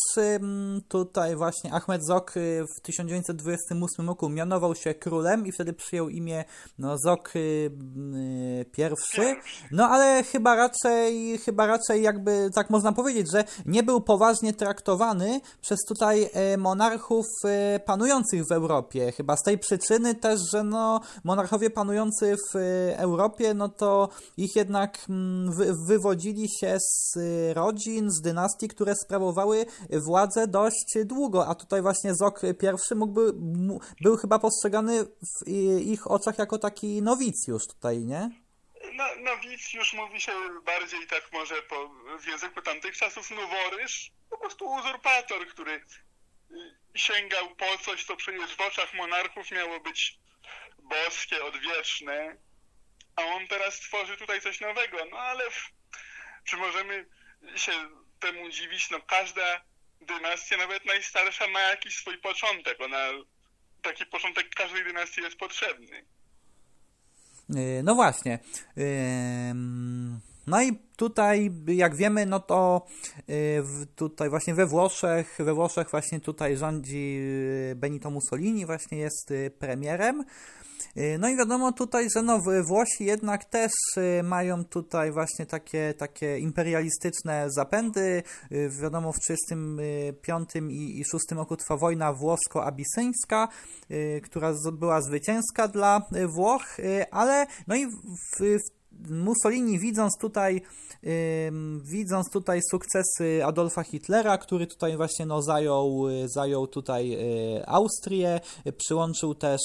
tutaj 0.88 1.36
właśnie 1.36 1.72
Ahmed 1.72 2.06
Zok 2.06 2.36
y, 2.36 2.64
w 2.76 2.80
1928 2.80 4.08
roku 4.08 4.28
mianował 4.28 4.74
się 4.74 4.94
królem 4.94 5.46
i 5.46 5.52
wtedy 5.52 5.72
przyjął 5.72 6.08
imię 6.08 6.44
no, 6.78 6.98
Zok 6.98 7.36
y, 7.36 7.38
y, 7.38 8.64
pierwszy. 8.72 9.36
No 9.70 9.88
ale 9.88 10.22
chyba 10.22 10.56
raczej, 10.56 11.38
chyba 11.38 11.66
raczej 11.66 12.02
jakby 12.02 12.50
tak 12.54 12.70
można 12.70 12.92
powiedzieć, 12.92 13.30
że 13.32 13.44
nie 13.66 13.82
był 13.82 14.00
poważnie 14.00 14.52
traktowany 14.52 15.40
przez 15.60 15.78
tutaj 15.88 16.30
monarchów 16.58 17.26
panujących 17.84 18.42
w 18.48 18.52
Europie. 18.52 19.12
Chyba 19.12 19.36
z 19.36 19.42
tej 19.42 19.58
przyczyny 19.58 20.14
też, 20.14 20.40
że 20.52 20.62
no 20.62 21.00
monarchowie 21.24 21.70
panujący 21.70 22.36
w 22.36 22.56
Europie, 22.96 23.54
no 23.54 23.68
to 23.68 24.08
ich 24.36 24.56
jednak 24.56 24.98
mm, 25.08 25.50
wywodzili 25.88 26.48
się 26.60 26.73
z 26.78 27.16
rodzin, 27.56 28.10
z 28.10 28.20
dynastii, 28.20 28.68
które 28.68 28.94
sprawowały 28.94 29.66
władzę 29.90 30.46
dość 30.46 30.94
długo, 31.04 31.46
a 31.48 31.54
tutaj 31.54 31.82
właśnie 31.82 32.14
Zok 32.14 32.40
I 32.42 32.94
mógłby, 32.94 33.32
był 34.00 34.16
chyba 34.16 34.38
postrzegany 34.38 35.04
w 35.04 35.48
ich 35.80 36.10
oczach 36.10 36.38
jako 36.38 36.58
taki 36.58 37.02
nowicjusz 37.02 37.66
tutaj, 37.66 37.98
nie? 37.98 38.30
No, 38.92 39.04
nowicjusz 39.20 39.92
mówi 39.92 40.20
się 40.20 40.32
bardziej 40.66 41.06
tak 41.06 41.32
może 41.32 41.62
po, 41.62 41.90
w 42.18 42.26
języku 42.26 42.62
tamtych 42.62 42.96
czasów 42.96 43.30
noworyż, 43.30 44.12
po 44.30 44.38
prostu 44.38 44.66
uzurpator, 44.66 45.46
który 45.46 45.84
sięgał 46.94 47.56
po 47.56 47.78
coś, 47.84 48.04
co 48.04 48.16
przecież 48.16 48.56
w 48.56 48.60
oczach 48.60 48.94
monarchów 48.94 49.50
miało 49.50 49.80
być 49.80 50.18
boskie, 50.82 51.44
odwieczne, 51.44 52.36
a 53.16 53.22
on 53.22 53.48
teraz 53.48 53.80
tworzy 53.80 54.16
tutaj 54.16 54.40
coś 54.40 54.60
nowego. 54.60 54.98
No 55.10 55.18
ale 55.18 55.44
czy 56.44 56.56
możemy 56.56 57.06
się 57.56 57.72
temu 58.20 58.50
dziwić, 58.50 58.90
no 58.90 59.00
każda 59.00 59.60
dynastia, 60.00 60.56
nawet 60.56 60.84
najstarsza, 60.84 61.48
ma 61.48 61.60
jakiś 61.60 61.96
swój 61.96 62.18
początek. 62.18 62.80
Ona, 62.80 63.08
taki 63.82 64.06
początek 64.06 64.54
każdej 64.54 64.84
dynastii 64.84 65.20
jest 65.20 65.36
potrzebny. 65.36 66.04
E, 67.56 67.82
no 67.82 67.94
właśnie. 67.94 68.38
No 70.46 70.62
i 70.62 70.78
tutaj, 70.96 71.50
jak 71.66 71.96
wiemy, 71.96 72.26
no 72.26 72.40
to 72.40 72.86
e, 73.18 73.32
tutaj 73.96 74.30
właśnie 74.30 74.54
we 74.54 74.66
Włoszech, 74.66 75.36
we 75.38 75.54
Włoszech 75.54 75.90
właśnie 75.90 76.20
tutaj 76.20 76.56
rządzi 76.56 77.20
Benito 77.76 78.10
Mussolini, 78.10 78.66
właśnie 78.66 78.98
jest 78.98 79.32
premierem. 79.58 80.24
Y, 80.96 81.18
no 81.18 81.28
i 81.28 81.36
wiadomo 81.36 81.72
tutaj, 81.72 82.10
że 82.10 82.22
no, 82.22 82.40
Włosi 82.64 83.04
jednak 83.04 83.44
też 83.44 83.72
y, 83.96 84.22
mają 84.22 84.64
tutaj 84.64 85.12
właśnie 85.12 85.46
takie, 85.46 85.94
takie 85.98 86.38
imperialistyczne 86.38 87.50
zapędy. 87.50 88.22
Y, 88.52 88.70
wiadomo, 88.82 89.12
w 89.12 89.20
1935 89.20 90.50
i, 90.70 91.00
i 91.00 91.04
6 91.04 91.24
roku 91.30 91.56
trwa 91.56 91.76
wojna 91.76 92.12
włosko-abisyńska, 92.12 93.48
która 94.22 94.54
była 94.72 95.00
zwycięska 95.00 95.68
dla 95.68 96.02
Włoch, 96.28 96.76
ale 97.10 97.46
no 97.66 97.74
i 97.74 97.86
w, 97.86 98.40
w 98.40 98.83
Mussolini 99.10 99.78
widząc 99.78 100.18
tutaj 100.20 100.62
widząc 101.82 102.30
tutaj 102.30 102.60
sukcesy 102.70 103.44
Adolfa 103.44 103.82
Hitlera, 103.82 104.38
który 104.38 104.66
tutaj 104.66 104.96
właśnie 104.96 105.26
no, 105.26 105.42
zajął, 105.42 106.04
zajął 106.26 106.66
tutaj 106.66 107.12
y, 107.12 107.66
Austrię, 107.66 108.40
przyłączył 108.76 109.34
też 109.34 109.60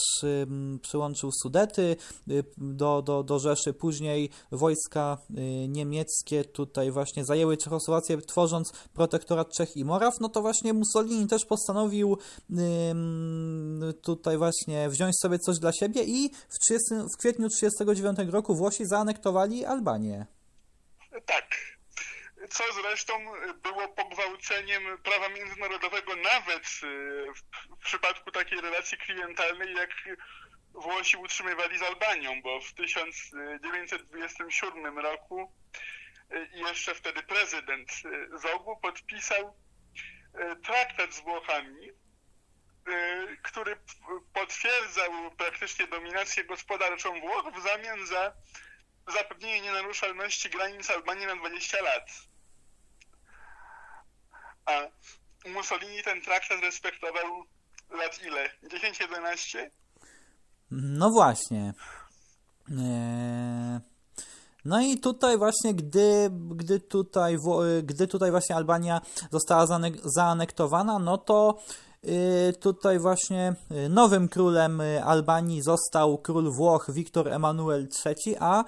przyłączył 0.82 1.30
Sudety 1.44 1.96
y, 2.30 2.44
do, 2.58 3.02
do, 3.02 3.24
do 3.24 3.40
Rzeszy, 3.40 3.74
później 3.74 4.30
wojska 4.52 5.18
y, 5.30 5.68
niemieckie 5.68 6.44
tutaj 6.44 6.92
właśnie 6.92 7.26
zajęły 7.26 7.58
Czechosłowację, 7.58 8.18
tworząc 8.18 8.74
protektorat 8.94 9.48
Czech 9.58 9.78
i 9.78 9.86
Moraw, 9.86 10.14
no 10.20 10.30
to 10.30 10.42
właśnie 10.42 10.74
Mussolini 10.74 11.28
też 11.28 11.46
postanowił 11.46 12.18
tutaj 14.02 14.38
właśnie 14.38 14.90
wziąć 14.90 15.16
sobie 15.22 15.40
coś 15.40 15.60
dla 15.60 15.72
siebie 15.72 16.04
i 16.04 16.30
w, 16.50 16.60
30, 16.60 16.96
w 17.14 17.18
kwietniu 17.18 17.50
1939 17.50 18.34
roku 18.34 18.56
Włosi 18.56 18.86
zaanektowali 18.86 19.19
Albanię. 19.66 20.26
Tak. 21.26 21.70
Co 22.50 22.64
zresztą 22.74 23.14
było 23.64 23.88
pogwałceniem 23.88 24.84
prawa 25.04 25.30
międzynarodowego 25.30 26.16
nawet 26.16 26.64
y, 26.84 27.26
w 27.80 27.86
przypadku 27.86 28.32
takiej 28.32 28.62
relacji 28.62 28.98
klientalnej, 28.98 29.74
jak 29.74 29.90
Włosi 30.74 31.18
utrzymywali 31.18 31.78
z 31.78 31.82
Albanią, 31.82 32.42
bo 32.42 32.62
w 32.62 32.74
1927 32.74 35.00
roku 35.00 35.54
y, 36.32 36.50
jeszcze 36.54 36.96
wtedy 36.96 37.24
prezydent 37.24 37.92
y, 38.06 38.30
Zogu 38.40 38.78
podpisał 38.78 39.54
traktat 40.64 41.14
z 41.14 41.20
Włochami, 41.20 41.92
który 43.44 43.78
potwierdzał 44.34 45.32
praktycznie 45.38 45.88
dominację 45.88 46.44
gospodarczą 46.44 47.22
Włoch 47.22 47.54
w 47.54 47.64
zamian 47.64 48.06
za 48.06 48.34
zapewnienie 49.14 49.62
nienaruszalności 49.62 50.50
granic 50.50 50.90
Albanii 50.90 51.26
na 51.26 51.36
20 51.36 51.78
lat. 51.82 52.10
A 54.66 54.72
Mussolini 55.50 56.04
ten 56.04 56.22
traktat 56.22 56.62
respektował 56.62 57.44
lat 57.90 58.24
ile? 58.24 58.50
10-11? 58.64 59.70
No 60.72 61.10
właśnie. 61.10 61.74
Eee... 62.72 63.80
No 64.66 64.82
i 64.82 64.98
tutaj 64.98 65.38
właśnie, 65.38 65.74
gdy, 65.74 66.30
gdy, 66.32 66.80
tutaj, 66.80 67.38
gdy 67.84 68.08
tutaj 68.08 68.32
właśnie 68.32 68.56
Albania 68.56 69.02
została 69.32 69.80
zaanektowana, 70.04 71.00
no 71.00 71.18
to 71.18 71.60
tutaj 72.62 73.00
właśnie 73.00 73.54
y, 73.86 73.90
nowym 73.90 74.30
królem 74.30 74.82
y, 74.82 75.04
Albanii 75.04 75.62
został 75.62 76.18
król 76.18 76.52
Włoch 76.52 76.86
Wiktor 76.94 77.28
Emanuel 77.28 77.88
III, 78.06 78.36
a 78.40 78.64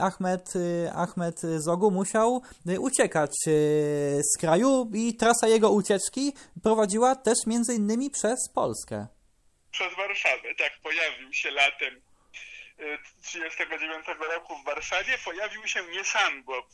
Ahmed, 0.00 0.52
Ahmed 0.94 1.40
Zogu 1.40 1.90
musiał 1.90 2.42
uciekać 2.78 3.30
z 4.34 4.38
kraju 4.40 4.90
i 4.94 5.16
trasa 5.16 5.48
jego 5.48 5.70
ucieczki 5.70 6.32
prowadziła 6.62 7.16
też 7.16 7.38
między 7.46 7.74
innymi 7.74 8.10
przez 8.10 8.38
Polskę. 8.54 9.06
Przez 9.70 9.96
Warszawę, 9.96 10.54
tak, 10.58 10.72
pojawił 10.82 11.32
się 11.32 11.50
latem 11.50 12.00
1939 13.22 14.06
roku 14.36 14.56
w 14.62 14.64
Warszawie, 14.64 15.18
pojawił 15.24 15.66
się 15.66 15.80
nie 15.92 16.04
sam, 16.04 16.44
bo 16.44 16.68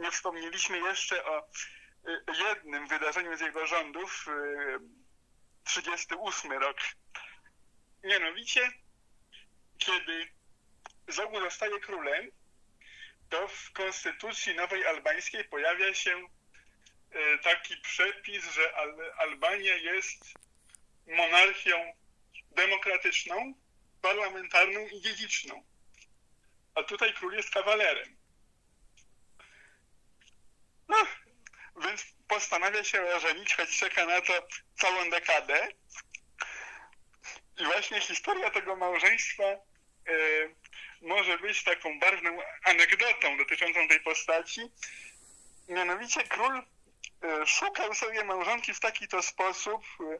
nie 0.00 0.10
wspomnieliśmy 0.10 0.78
jeszcze 0.78 1.24
o 1.24 1.42
jednym 2.48 2.86
wydarzeniu 2.86 3.36
z 3.36 3.40
jego 3.40 3.66
rządów, 3.66 4.26
38 5.64 6.52
rok. 6.52 6.76
Mianowicie, 8.04 8.72
kiedy 9.78 10.28
Zogu 11.08 11.40
zostaje 11.40 11.80
królem, 11.80 12.30
to 13.28 13.48
w 13.48 13.72
konstytucji 13.72 14.54
nowej 14.54 14.86
albańskiej 14.86 15.44
pojawia 15.44 15.94
się 15.94 16.26
e, 17.10 17.38
taki 17.38 17.76
przepis, 17.76 18.52
że 18.52 18.76
Albania 19.16 19.74
jest 19.74 20.34
monarchią 21.06 21.94
demokratyczną, 22.50 23.54
parlamentarną 24.02 24.86
i 24.86 25.00
dziedziczną. 25.00 25.62
A 26.74 26.82
tutaj 26.82 27.14
król 27.14 27.32
jest 27.32 27.50
kawalerem. 27.50 28.16
No, 30.88 30.96
więc 31.84 32.06
postanawia 32.32 32.84
się 32.84 33.02
ożenić, 33.02 33.54
choć 33.54 33.78
czeka 33.78 34.06
na 34.06 34.20
to 34.20 34.32
całą 34.80 35.10
dekadę. 35.10 35.68
I 37.60 37.64
właśnie 37.64 38.00
historia 38.00 38.50
tego 38.50 38.76
małżeństwa 38.76 39.42
e, 39.44 39.58
może 41.02 41.38
być 41.38 41.64
taką 41.64 41.98
barwną 41.98 42.38
anegdotą 42.64 43.36
dotyczącą 43.38 43.88
tej 43.88 44.00
postaci. 44.00 44.60
Mianowicie 45.68 46.22
król 46.22 46.58
e, 46.58 47.46
szukał 47.46 47.94
sobie 47.94 48.24
małżonki 48.24 48.74
w 48.74 48.80
taki 48.80 49.08
to 49.08 49.22
sposób, 49.22 49.84
e, 50.00 50.18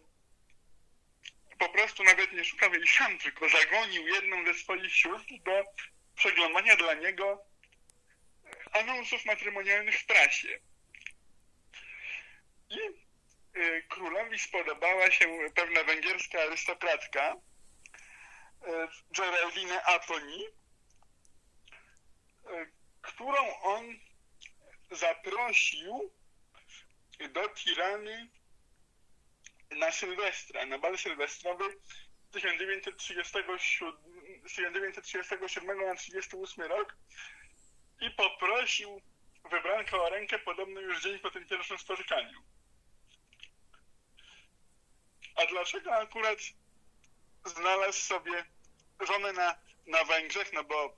po 1.58 1.68
prostu 1.68 2.04
nawet 2.04 2.32
nie 2.32 2.44
szukał 2.44 2.74
jej 2.74 2.86
sam, 2.86 3.18
tylko 3.18 3.48
zagonił 3.48 4.08
jedną 4.08 4.44
ze 4.46 4.54
swoich 4.54 4.96
sióstr 4.96 5.34
do 5.44 5.64
przeglądania 6.16 6.76
dla 6.76 6.94
niego 6.94 7.44
anonsów 8.72 9.24
matrymonialnych 9.24 10.00
w 10.00 10.06
prasie. 10.06 10.71
I 12.72 12.80
y, 13.58 13.84
królowi 13.88 14.38
spodobała 14.38 15.10
się 15.10 15.26
pewna 15.54 15.84
węgierska 15.84 16.42
arystokratka, 16.42 17.34
y, 17.34 17.38
Geraldine 19.10 19.84
Aponi, 19.84 20.44
y, 20.44 20.50
którą 23.02 23.60
on 23.60 23.98
zaprosił 24.90 26.12
do 27.32 27.48
Tirany 27.48 28.28
na 29.70 29.92
Sylwestra, 29.92 30.66
na 30.66 30.78
bal 30.78 30.98
sylwestrowy 30.98 31.64
1937, 32.32 33.58
1937 34.42 35.86
na 35.86 35.94
38 35.94 36.64
rok 36.64 36.96
i 38.00 38.10
poprosił 38.10 39.02
wybrankę 39.50 40.02
o 40.02 40.08
rękę 40.08 40.38
podobno 40.38 40.80
już 40.80 41.02
dzień 41.02 41.18
po 41.18 41.30
tym 41.30 41.46
pierwszym 41.46 41.78
spotkaniu. 41.78 42.42
A 45.42 45.46
dlaczego 45.46 45.94
akurat 45.94 46.38
znalazł 47.44 48.00
sobie 48.00 48.44
żonę 49.00 49.32
na, 49.32 49.58
na 49.86 50.04
Węgrzech? 50.04 50.52
No 50.52 50.64
bo, 50.64 50.96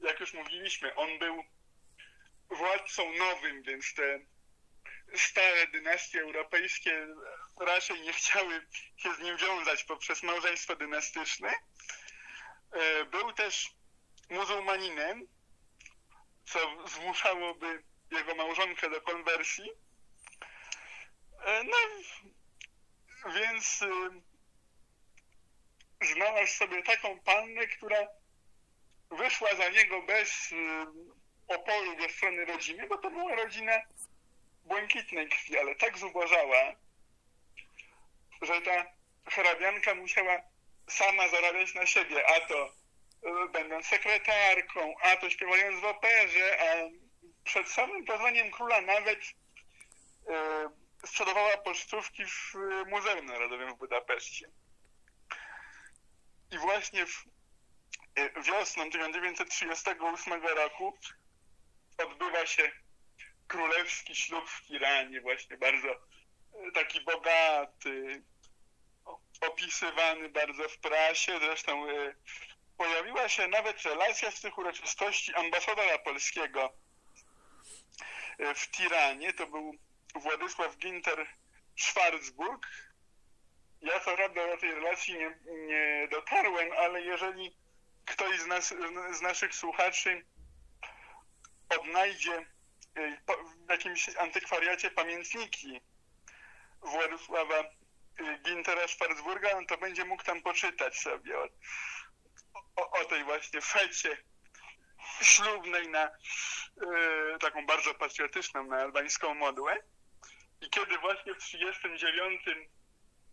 jak 0.00 0.20
już 0.20 0.34
mówiliśmy, 0.34 0.94
on 0.94 1.18
był 1.18 1.44
władcą 2.50 3.12
nowym, 3.12 3.62
więc 3.62 3.94
te 3.94 4.20
stare 5.14 5.66
dynastie 5.66 6.20
europejskie 6.20 7.06
raczej 7.60 8.00
nie 8.00 8.12
chciały 8.12 8.66
się 8.96 9.14
z 9.14 9.18
nim 9.18 9.36
wiązać 9.36 9.84
poprzez 9.84 10.22
małżeństwo 10.22 10.76
dynastyczne. 10.76 11.52
E, 12.72 13.04
był 13.04 13.32
też 13.32 13.70
muzułmaninem, 14.30 15.26
co 16.44 16.88
zmuszałoby 16.88 17.82
jego 18.10 18.34
małżonkę 18.34 18.90
do 18.90 19.00
konwersji. 19.00 19.70
E, 21.44 21.64
no, 21.64 21.76
więc 23.34 23.82
y, 23.82 23.86
znalazł 26.14 26.52
sobie 26.52 26.82
taką 26.82 27.20
pannę, 27.20 27.66
która 27.66 28.08
wyszła 29.10 29.54
za 29.54 29.68
niego 29.68 30.02
bez 30.02 30.52
y, 30.52 30.56
oporu 31.48 32.00
ze 32.00 32.08
strony 32.08 32.44
rodziny, 32.44 32.86
bo 32.86 32.98
to 32.98 33.10
była 33.10 33.34
rodzina 33.34 33.80
błękitnej 34.64 35.28
krwi, 35.28 35.58
ale 35.58 35.74
tak 35.74 35.98
zubożała, 35.98 36.74
że 38.42 38.60
ta 38.60 38.86
hrabianka 39.26 39.94
musiała 39.94 40.42
sama 40.88 41.28
zarabiać 41.28 41.74
na 41.74 41.86
siebie, 41.86 42.26
a 42.26 42.40
to 42.40 42.66
y, 42.66 43.48
będąc 43.52 43.86
sekretarką, 43.86 44.94
a 45.00 45.16
to 45.16 45.30
śpiewając 45.30 45.80
w 45.80 45.84
operze, 45.84 46.58
a 46.60 46.74
przed 47.44 47.68
samym 47.68 48.04
pozwaniem 48.04 48.50
króla 48.50 48.80
nawet 48.80 49.18
sprzedawała 51.06 51.56
pocztówki 51.56 52.24
w 52.24 52.54
y, 52.54 52.84
Muzeum 52.86 53.26
Narodowym 53.26 53.74
w 53.74 53.78
Budapeszcie. 53.78 54.50
I 56.50 56.58
właśnie 56.58 57.06
w 57.06 57.24
y, 58.18 58.42
wiosną 58.42 58.90
1938 58.90 60.46
roku 60.46 60.98
odbywa 61.98 62.46
się 62.46 62.72
królewski 63.48 64.16
ślub 64.16 64.50
w 64.50 64.66
Tiranie, 64.66 65.20
właśnie 65.20 65.56
bardzo 65.56 65.88
y, 65.88 66.72
taki 66.74 67.00
bogaty, 67.00 68.22
opisywany 69.40 70.28
bardzo 70.28 70.68
w 70.68 70.78
prasie. 70.78 71.38
Zresztą 71.38 71.86
pojawiła 72.76 73.28
się 73.28 73.48
nawet 73.48 73.82
relacja 73.82 74.30
z 74.30 74.40
tych 74.40 74.58
uroczystości 74.58 75.34
ambasadora 75.34 75.98
polskiego 75.98 76.72
w 78.54 78.70
Tiranie. 78.70 79.32
To 79.32 79.46
był 79.46 79.78
Władysław 80.20 80.76
Ginter 80.76 81.26
Schwarzburg. 81.76 82.66
Ja 83.82 84.00
co 84.00 84.16
prawda 84.16 84.46
do 84.46 84.56
tej 84.56 84.74
relacji 84.74 85.14
nie, 85.14 85.36
nie 85.66 86.08
dotarłem, 86.10 86.72
ale 86.72 87.02
jeżeli 87.02 87.56
ktoś 88.04 88.40
z, 88.40 88.46
nas, 88.46 88.74
z 89.12 89.20
naszych 89.20 89.54
słuchaczy 89.54 90.26
odnajdzie 91.68 92.38
y, 92.98 93.18
w 93.66 93.70
jakimś 93.70 94.16
antykwariacie 94.16 94.90
pamiętniki 94.90 95.80
Władysława 96.82 97.60
y, 97.60 98.38
Gintera 98.42 98.88
Schwarzburga, 98.88 99.60
no 99.60 99.66
to 99.66 99.78
będzie 99.78 100.04
mógł 100.04 100.22
tam 100.22 100.42
poczytać 100.42 100.98
sobie 100.98 101.38
o, 101.38 101.48
o, 102.76 102.90
o 102.90 103.04
tej 103.04 103.24
właśnie 103.24 103.60
fecie 103.60 104.16
ślubnej 105.22 105.88
na 105.88 106.06
y, 106.06 107.38
taką 107.40 107.66
bardzo 107.66 107.94
patriotyczną, 107.94 108.64
na 108.64 108.76
albańską 108.76 109.34
modłę. 109.34 109.76
I 110.66 110.70
kiedy 110.70 110.98
właśnie 110.98 111.34
w 111.34 111.38
1939 111.38 112.42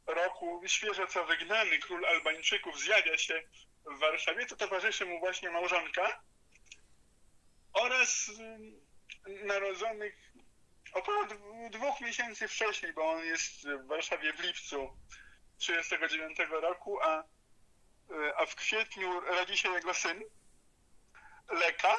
roku 0.06 0.62
świeżo 0.68 1.08
co 1.08 1.26
wygnany 1.26 1.80
król 1.80 2.06
Albańczyków 2.06 2.80
zjawia 2.80 3.18
się 3.18 3.44
w 3.86 4.00
Warszawie, 4.00 4.46
to 4.46 4.56
towarzyszy 4.56 5.06
mu 5.06 5.20
właśnie 5.20 5.52
małżonka 5.52 6.24
oraz 7.74 8.30
y, 8.30 9.46
narodzonych 9.46 10.34
około 10.94 11.26
dwóch 11.70 12.02
miesięcy 12.02 12.48
wcześniej, 12.48 12.94
bo 12.94 13.12
on 13.12 13.26
jest 13.26 13.68
w 13.68 13.88
Warszawie 13.88 14.34
w 14.34 14.40
lipcu 14.40 14.98
1939 15.60 16.62
roku, 16.62 17.02
a, 17.02 17.24
y, 18.12 18.36
a 18.36 18.46
w 18.46 18.56
kwietniu 18.56 19.20
rodzi 19.20 19.58
się 19.58 19.74
jego 19.74 19.94
syn, 19.94 20.24
Leka. 21.50 21.96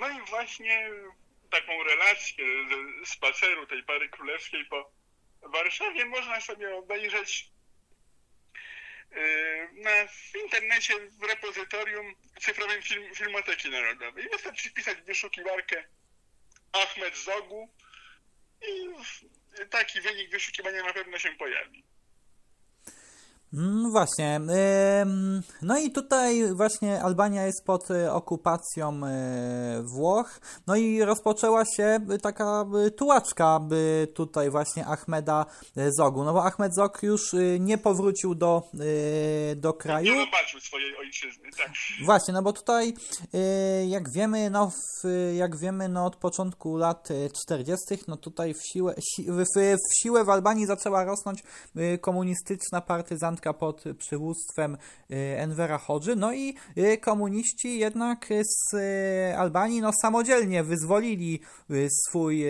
No 0.00 0.08
i 0.08 0.22
właśnie 0.22 0.90
taką 1.50 1.82
relację 1.82 2.44
spaceru 3.04 3.66
tej 3.66 3.82
pary 3.82 4.08
królewskiej 4.08 4.64
po 4.64 4.92
Warszawie 5.42 6.04
można 6.04 6.40
sobie 6.40 6.76
obejrzeć 6.76 7.50
yy, 9.10 9.68
na, 9.72 10.06
w 10.06 10.36
internecie 10.44 10.94
w 11.10 11.22
repozytorium 11.22 12.14
cyfrowym 12.40 12.82
film, 12.82 13.14
Filmoteki 13.14 13.70
Narodowej. 13.70 14.28
Wystarczy 14.32 14.70
wpisać 14.70 14.98
wyszukiwarkę 15.02 15.84
Ahmed 16.72 17.16
Zogu 17.16 17.74
i 18.62 18.88
taki 19.70 20.00
wynik 20.00 20.30
wyszukiwania 20.30 20.82
na 20.82 20.92
pewno 20.92 21.18
się 21.18 21.32
pojawi. 21.32 21.84
Mm, 23.54 23.90
właśnie. 23.90 24.40
No 25.62 25.78
i 25.78 25.90
tutaj 25.90 26.54
właśnie 26.54 27.02
Albania 27.02 27.46
jest 27.46 27.64
pod 27.64 27.90
e, 27.90 28.12
okupacją 28.12 29.00
e, 29.06 29.82
Włoch. 29.82 30.40
No 30.66 30.76
i 30.76 31.02
rozpoczęła 31.02 31.64
się 31.76 31.98
taka 32.22 32.64
tułaczka 32.96 33.60
tutaj 34.14 34.50
właśnie 34.50 34.86
Ahmeda 34.86 35.46
Zogu. 35.88 36.24
No 36.24 36.32
bo 36.32 36.44
Ahmed 36.44 36.74
Zog 36.74 37.02
już 37.02 37.34
nie 37.60 37.78
powrócił 37.78 38.34
do, 38.34 38.62
do 39.56 39.72
kraju. 39.74 40.14
Nie 40.14 40.24
zobaczył 40.24 40.60
swojej 40.60 40.96
ojczyzny, 40.96 41.50
tak. 41.58 41.70
Właśnie, 42.04 42.34
no 42.34 42.42
bo 42.42 42.52
tutaj 42.52 42.94
jak 43.88 44.10
wiemy, 44.10 44.50
no 44.50 44.72
jak 45.36 45.56
wiemy, 45.56 45.88
no 45.88 46.06
od 46.06 46.16
początku 46.16 46.76
lat 46.76 47.08
40. 47.42 47.84
no 48.08 48.16
tutaj 48.16 48.54
w 48.54 48.60
siłę, 48.72 48.94
w, 49.28 49.44
w 49.76 50.02
siłę 50.02 50.24
w 50.24 50.30
Albanii 50.30 50.66
zaczęła 50.66 51.04
rosnąć 51.04 51.42
komunistyczna 52.00 52.80
partyzantka 52.80 53.45
pod 53.54 53.84
przywództwem 53.98 54.74
y, 54.74 55.16
Envera 55.38 55.78
Hodży. 55.78 56.16
No 56.16 56.32
i 56.32 56.56
y, 56.78 56.98
komuniści 56.98 57.78
jednak 57.78 58.28
z 58.42 58.74
y, 58.74 59.36
Albanii 59.38 59.80
no, 59.80 59.90
samodzielnie 60.02 60.64
wyzwolili 60.64 61.40
swój 62.08 62.44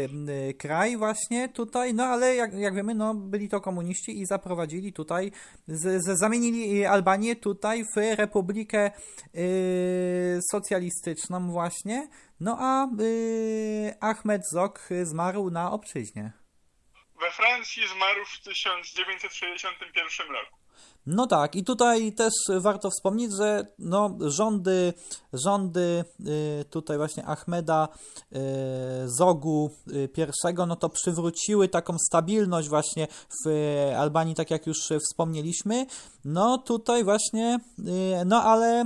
kraj 0.58 0.96
właśnie 0.96 1.48
tutaj, 1.48 1.94
no 1.94 2.04
ale 2.04 2.34
jak, 2.34 2.54
jak 2.54 2.74
wiemy, 2.74 2.94
no, 2.94 3.14
byli 3.14 3.48
to 3.48 3.60
komuniści 3.60 4.20
i 4.20 4.26
zaprowadzili 4.26 4.92
tutaj, 4.92 5.32
z, 5.68 6.02
z, 6.04 6.18
zamienili 6.18 6.84
Albanię 6.84 7.36
tutaj 7.36 7.84
w 7.96 8.16
republikę 8.16 8.90
socjalistyczną 10.50 11.50
właśnie, 11.50 12.08
no 12.40 12.56
a 12.60 12.88
Ahmed 14.00 14.42
Zok 14.52 14.88
zmarł 15.02 15.50
na 15.50 15.72
obczyźnie. 15.72 16.32
We 17.20 17.30
Francji 17.30 17.88
zmarł 17.88 18.24
w 18.24 18.40
1961 18.40 20.28
roku. 20.28 20.65
No 21.06 21.26
tak, 21.26 21.56
i 21.56 21.64
tutaj 21.64 22.12
też 22.12 22.32
warto 22.60 22.90
wspomnieć, 22.90 23.32
że 23.36 23.66
no, 23.78 24.16
rządy, 24.20 24.92
rządy 25.32 26.04
y, 26.60 26.64
tutaj 26.64 26.96
właśnie 26.96 27.24
Ahmeda 27.24 27.88
y, 28.32 28.38
Zogu 29.04 29.70
y, 29.92 30.08
I, 30.08 30.66
no 30.66 30.76
to 30.76 30.88
przywróciły 30.88 31.68
taką 31.68 31.96
stabilność 32.08 32.68
właśnie 32.68 33.08
w 33.46 33.50
Albanii, 33.98 34.34
tak 34.34 34.50
jak 34.50 34.66
już 34.66 34.92
wspomnieliśmy. 35.10 35.86
No 36.28 36.58
tutaj 36.58 37.04
właśnie, 37.04 37.58
no 38.26 38.42
ale 38.42 38.84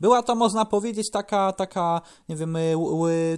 była 0.00 0.22
to 0.22 0.34
można 0.34 0.64
powiedzieć 0.64 1.10
taka, 1.12 1.52
taka 1.52 2.00
nie 2.28 2.36
wiem, 2.36 2.56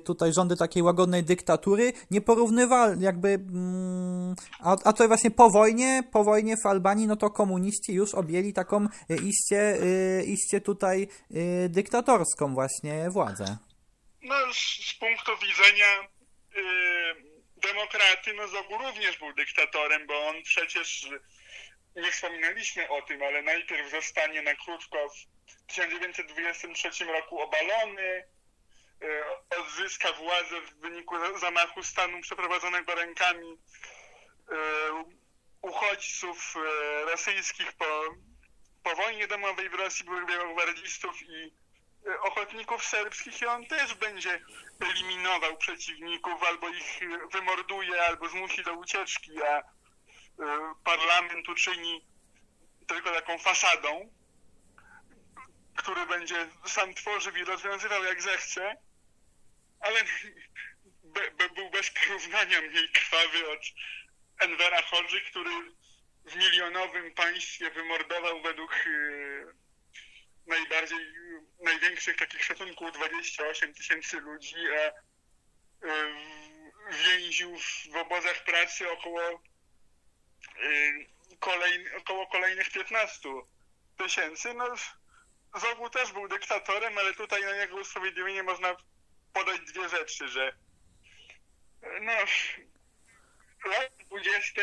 tutaj 0.04 0.32
rządy 0.32 0.56
takiej 0.56 0.82
łagodnej 0.82 1.24
dyktatury, 1.24 1.92
nieporównywalne 2.10 3.04
jakby, 3.04 3.28
mm, 3.28 4.34
a, 4.60 4.72
a 4.72 4.92
tutaj 4.92 5.08
właśnie 5.08 5.30
po 5.30 5.50
wojnie, 5.50 6.02
po 6.12 6.24
wojnie 6.24 6.54
w 6.64 6.66
Albanii 6.66 7.06
no 7.06 7.16
to 7.16 7.30
komuniści 7.30 7.92
już 7.92 8.14
objęli 8.14 8.52
taką 8.52 8.86
e, 9.10 9.16
iście, 9.16 9.58
e, 9.58 10.24
iście 10.24 10.60
tutaj 10.60 11.02
e, 11.02 11.68
dyktatorską 11.68 12.54
właśnie 12.54 13.10
władzę. 13.10 13.56
No, 14.22 14.34
z, 14.52 14.94
punktu 15.00 15.32
widzenia 15.46 16.08
demokraty, 17.62 18.34
no 18.36 18.48
Zogu 18.48 18.78
również 18.78 19.18
był 19.18 19.32
dyktatorem, 19.34 20.06
bo 20.06 20.26
on 20.26 20.42
przecież, 20.42 21.08
nie 21.96 22.12
wspominaliśmy 22.12 22.88
o 22.88 23.02
tym, 23.02 23.22
ale 23.22 23.42
najpierw 23.42 23.90
zostanie 23.90 24.42
na 24.42 24.54
krótko. 24.54 25.08
W 25.48 25.66
1923 25.66 27.04
roku 27.04 27.40
obalony, 27.40 28.24
odzyska 29.60 30.12
władzę 30.12 30.60
w 30.60 30.74
wyniku 30.80 31.38
zamachu 31.38 31.82
stanu 31.82 32.20
przeprowadzonego 32.20 32.94
rękami 32.94 33.58
uchodźców 35.62 36.54
e, 36.56 37.04
rosyjskich 37.04 37.72
po, 37.72 38.04
po 38.82 38.96
wojnie 38.96 39.26
domowej 39.26 39.68
w 39.68 39.74
Rosji, 39.74 40.04
byłych 40.04 40.26
białogwardzistów 40.26 41.22
i 41.22 41.52
e, 42.06 42.20
ochotników 42.20 42.84
serbskich 42.84 43.42
i 43.42 43.46
on 43.46 43.66
też 43.66 43.94
będzie 43.94 44.40
eliminował 44.80 45.56
przeciwników, 45.56 46.42
albo 46.42 46.68
ich 46.68 47.00
wymorduje, 47.32 48.02
albo 48.02 48.28
zmusi 48.28 48.62
do 48.62 48.72
ucieczki, 48.72 49.42
a 49.42 49.58
e, 49.58 49.62
parlament 50.84 51.48
uczyni 51.48 52.06
tylko 52.86 53.12
taką 53.12 53.38
fasadą, 53.38 54.12
który 55.76 56.06
będzie 56.06 56.48
sam 56.66 56.94
tworzył 56.94 57.36
i 57.36 57.44
rozwiązywał 57.44 58.04
jak 58.04 58.22
zechce, 58.22 58.76
ale 59.80 60.04
be, 61.04 61.30
be, 61.30 61.48
był 61.48 61.70
bez 61.70 61.90
porównania 61.90 62.60
mniej 62.60 62.88
krwawy 62.88 63.50
od 63.50 63.60
Envera 64.38 64.82
Hodży, 64.82 65.20
który 65.20 65.50
w 66.24 66.36
milionowym 66.36 67.14
państwie 67.14 67.70
wymordował 67.70 68.42
według 68.42 68.86
y, 68.86 69.46
najbardziej, 70.46 70.98
największych 71.64 72.16
takich 72.16 72.44
szacunków 72.44 72.92
28 72.92 73.74
tysięcy 73.74 74.20
ludzi, 74.20 74.56
a 74.56 74.88
y, 75.86 75.90
więził 76.92 77.58
w 77.92 77.96
obozach 77.96 78.44
pracy 78.44 78.90
około, 78.90 79.42
y, 80.60 81.06
kolej, 81.40 81.96
około 81.96 82.26
kolejnych 82.26 82.70
15 82.70 83.28
tysięcy. 83.96 84.54
No, 84.54 84.74
Zogu 85.54 85.90
też 85.90 86.12
był 86.12 86.28
dyktatorem, 86.28 86.98
ale 86.98 87.14
tutaj 87.14 87.42
na 87.42 87.50
jego 87.50 87.76
usprawiedliwienie 87.76 88.42
można 88.42 88.76
podać 89.32 89.60
dwie 89.60 89.88
rzeczy, 89.88 90.28
że 90.28 90.52
no, 92.00 92.12
lat 93.64 93.92
20 94.10 94.62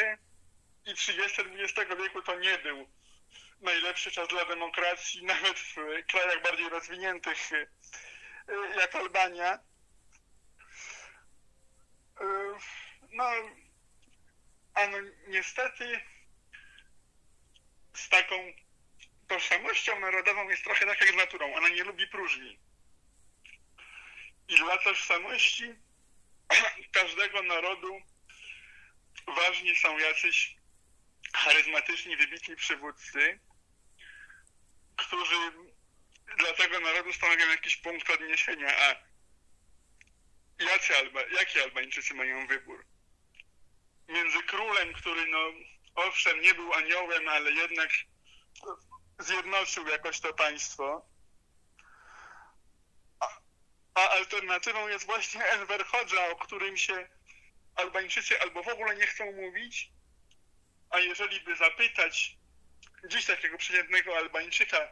i 0.86 0.93
30 0.93 1.41
XX 1.41 1.95
wieku 1.97 2.21
to 2.21 2.39
nie 2.39 2.58
był 2.58 2.88
najlepszy 3.62 4.12
czas 4.12 4.27
dla 4.27 4.45
demokracji, 4.45 5.25
nawet 5.34 5.60
w 5.60 5.75
krajach 6.08 6.41
bardziej 6.43 6.69
rozwiniętych 6.69 7.51
y, 7.51 7.67
jak 8.79 8.95
Albania. 8.95 9.60
Y, 12.21 12.25
no, 13.12 13.25
a 14.75 14.88
no 14.88 14.97
niestety 15.27 15.99
z 17.93 18.09
taką 18.09 18.53
tożsamością 19.27 19.99
narodową 19.99 20.49
jest 20.49 20.63
trochę 20.63 20.85
tak 20.85 21.01
jak 21.01 21.11
z 21.11 21.15
naturą. 21.15 21.55
Ona 21.55 21.69
nie 21.69 21.83
lubi 21.83 22.07
próżni. 22.07 22.59
I 24.47 24.55
dla 24.55 24.77
tożsamości 24.77 25.75
każdego 26.91 27.43
narodu 27.43 28.01
ważni 29.27 29.75
są 29.75 29.97
jacyś 29.97 30.55
charyzmatyczni, 31.33 32.17
wybitni 32.17 32.55
przywódcy, 32.55 33.39
którzy 34.95 35.51
dla 36.38 36.53
tego 36.53 36.79
narodu 36.79 37.13
stanowią 37.13 37.49
jakiś 37.49 37.77
punkt 37.77 38.09
odniesienia, 38.09 38.77
a 38.77 38.95
jacy 40.63 40.97
Alba, 40.97 41.21
jaki 41.21 41.61
Albańczycy 41.61 42.13
mają 42.13 42.47
wybór? 42.47 42.85
Między 44.08 44.44
królem, 44.44 44.94
który 44.94 45.28
no 45.28 45.52
owszem 45.96 46.41
nie 46.41 46.54
był 46.54 46.74
aniołem, 46.74 47.30
ale 47.30 47.52
jednak 47.52 47.89
zjednoczył 49.20 49.88
jakoś 49.88 50.20
to 50.20 50.34
państwo, 50.34 51.06
a, 53.20 53.28
a 53.94 54.10
alternatywą 54.10 54.88
jest 54.88 55.06
właśnie 55.06 55.46
Enver 55.46 55.86
Hoxha, 55.86 56.28
o 56.28 56.36
którym 56.36 56.78
się 56.78 57.08
Albańczycy 57.76 58.41
albo 58.41 58.63
w 58.63 58.68
ogóle 58.68 58.96
nie 58.96 59.08
chcą 59.08 59.32
mówić, 59.32 59.91
a 60.89 61.00
jeżeli 61.00 61.41
by 61.41 61.56
zapytać 61.56 62.38
dziś 63.08 63.26
takiego 63.26 63.58
przeciętnego 63.58 64.18
Albańczyka, 64.18 64.88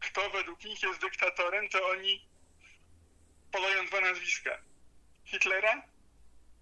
kto 0.00 0.30
według 0.30 0.64
nich 0.64 0.82
jest 0.82 1.00
dyktatorem, 1.00 1.68
to 1.68 1.88
oni 1.88 2.28
podają 3.52 3.86
dwa 3.86 4.00
nazwiska. 4.00 4.58
Hitlera 5.24 5.82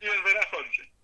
i 0.01 0.09
Envera 0.09 0.47
Hoxhy. 0.47 0.96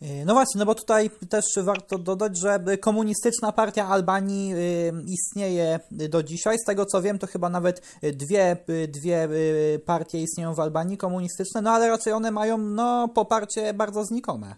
No 0.00 0.34
właśnie, 0.34 0.58
no 0.58 0.66
bo 0.66 0.74
tutaj 0.74 1.10
też 1.30 1.44
warto 1.64 1.98
dodać, 1.98 2.40
że 2.40 2.78
komunistyczna 2.80 3.52
partia 3.52 3.86
Albanii 3.88 4.54
y, 4.54 4.92
istnieje 5.06 5.80
do 5.90 6.22
dzisiaj. 6.22 6.58
Z 6.58 6.64
tego 6.64 6.86
co 6.86 7.02
wiem, 7.02 7.18
to 7.18 7.26
chyba 7.26 7.48
nawet 7.48 7.98
dwie, 8.02 8.56
dwie 8.88 9.24
y, 9.24 9.80
partie 9.86 10.22
istnieją 10.22 10.54
w 10.54 10.60
Albanii 10.60 10.96
komunistyczne, 10.98 11.62
no 11.62 11.70
ale 11.70 11.88
raczej 11.88 12.12
one 12.12 12.30
mają 12.30 12.58
no, 12.58 13.08
poparcie 13.08 13.74
bardzo 13.74 14.04
znikome. 14.04 14.56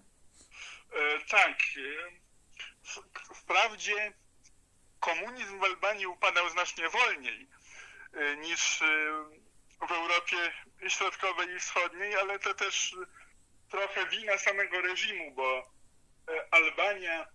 E, 0.92 1.28
tak. 1.30 1.58
Wprawdzie 3.34 4.12
komunizm 5.00 5.58
w 5.58 5.64
Albanii 5.64 6.06
upadał 6.06 6.50
znacznie 6.50 6.84
wolniej 6.88 7.48
e, 8.12 8.36
niż 8.36 8.82
e, 8.82 8.86
w 9.88 9.92
Europie 9.92 10.36
Środkowej 10.88 11.56
i 11.56 11.58
Wschodniej, 11.58 12.14
ale 12.14 12.38
to 12.38 12.54
też 12.54 12.94
trochę 13.70 14.06
wina 14.06 14.38
samego 14.38 14.80
reżimu, 14.80 15.30
bo 15.30 15.58
e, 16.28 16.48
Albania 16.50 17.26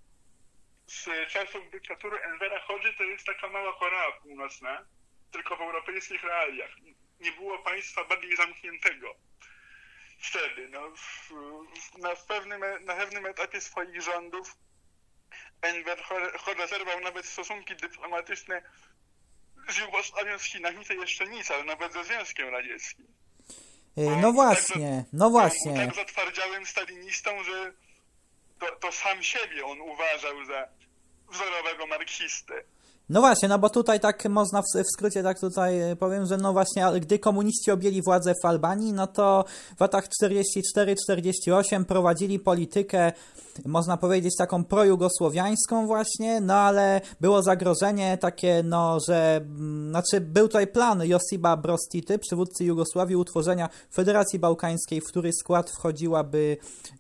z 0.88 1.30
czasów 1.30 1.70
dyktatury 1.72 2.22
Envera 2.22 2.60
Hodży 2.60 2.94
to 2.94 3.04
jest 3.04 3.26
taka 3.26 3.50
mała 3.50 3.80
Korea 3.80 4.12
Północna, 4.12 4.86
tylko 5.32 5.56
w 5.56 5.62
europejskich 5.62 6.24
realiach. 6.24 6.72
Nie 7.20 7.32
było 7.32 7.60
państwa 7.60 8.04
bardziej 8.04 8.36
zamkniętego 8.36 9.16
wtedy. 10.24 10.70
No, 10.70 10.92
w, 10.96 11.98
na, 11.98 12.16
pewnym, 12.16 12.62
na 12.86 12.96
pewnym 12.96 13.26
etapie 13.26 13.62
swoich 13.62 14.02
rządów 14.02 14.56
Enver 15.62 16.04
Hoxha 16.40 16.68
zerwał 16.68 17.00
nawet 17.00 17.26
stosunki 17.26 17.76
dyplomatyczne 17.76 18.62
z 19.70 19.78
Jugosławią, 19.78 20.40
z 20.40 20.44
Chinami, 20.44 20.86
to 20.86 20.94
jeszcze 20.94 21.28
nic, 21.28 21.52
ale 21.52 21.64
nawet 21.64 21.94
ze 21.94 22.04
Związkiem 22.04 22.50
Radzieckim. 22.50 23.08
Y, 23.98 24.22
no 24.22 24.32
właśnie, 24.32 25.06
no 25.14 25.30
właśnie. 25.30 25.76
tak 25.76 25.96
zatwardziałym 25.96 26.66
stalinistą, 26.66 27.44
że 27.44 27.74
to, 28.60 28.76
to 28.76 28.92
sam 28.92 29.24
siebie 29.24 29.66
on 29.66 29.82
uważał 29.82 30.46
za 30.46 30.68
wzorowego 31.30 31.88
marksistę. 31.88 32.64
No 33.10 33.20
właśnie, 33.22 33.50
no 33.50 33.60
bo 33.60 33.70
tutaj 33.70 34.00
tak 34.00 34.26
można 34.30 34.62
w, 34.62 34.66
w, 34.84 34.92
skrócie 34.94 35.24
tak 35.24 35.40
tutaj 35.40 35.92
e, 35.92 35.96
powiem, 35.96 36.26
że 36.26 36.38
no 36.38 36.54
właśnie, 36.54 36.86
gdy 37.02 37.20
komuniści 37.20 37.72
objęli 37.72 38.02
władzę 38.02 38.34
w 38.44 38.46
Albanii, 38.46 38.94
no 38.94 39.08
to 39.08 39.46
w 39.78 39.82
latach 39.82 40.08
44-48 40.24 41.86
prowadzili 41.86 42.40
politykę, 42.40 43.12
można 43.66 43.98
powiedzieć, 43.98 44.34
taką 44.38 44.64
projugosłowiańską 44.64 45.88
właśnie, 45.88 46.42
no 46.42 46.54
ale 46.54 47.02
było 47.22 47.42
zagrożenie 47.42 48.18
takie, 48.18 48.64
no, 48.64 48.98
że, 49.08 49.36
mm, 49.36 49.90
znaczy 49.90 50.22
był 50.22 50.48
tutaj 50.48 50.68
plan 50.68 51.04
Josiba 51.06 51.58
Brostity, 51.58 52.20
przywódcy 52.20 52.64
Jugosławii, 52.66 53.16
utworzenia 53.16 53.70
Federacji 53.94 54.40
Bałkańskiej, 54.40 55.02
w 55.02 55.08
której 55.08 55.34
skład 55.34 55.72
wchodziłaby 55.72 56.58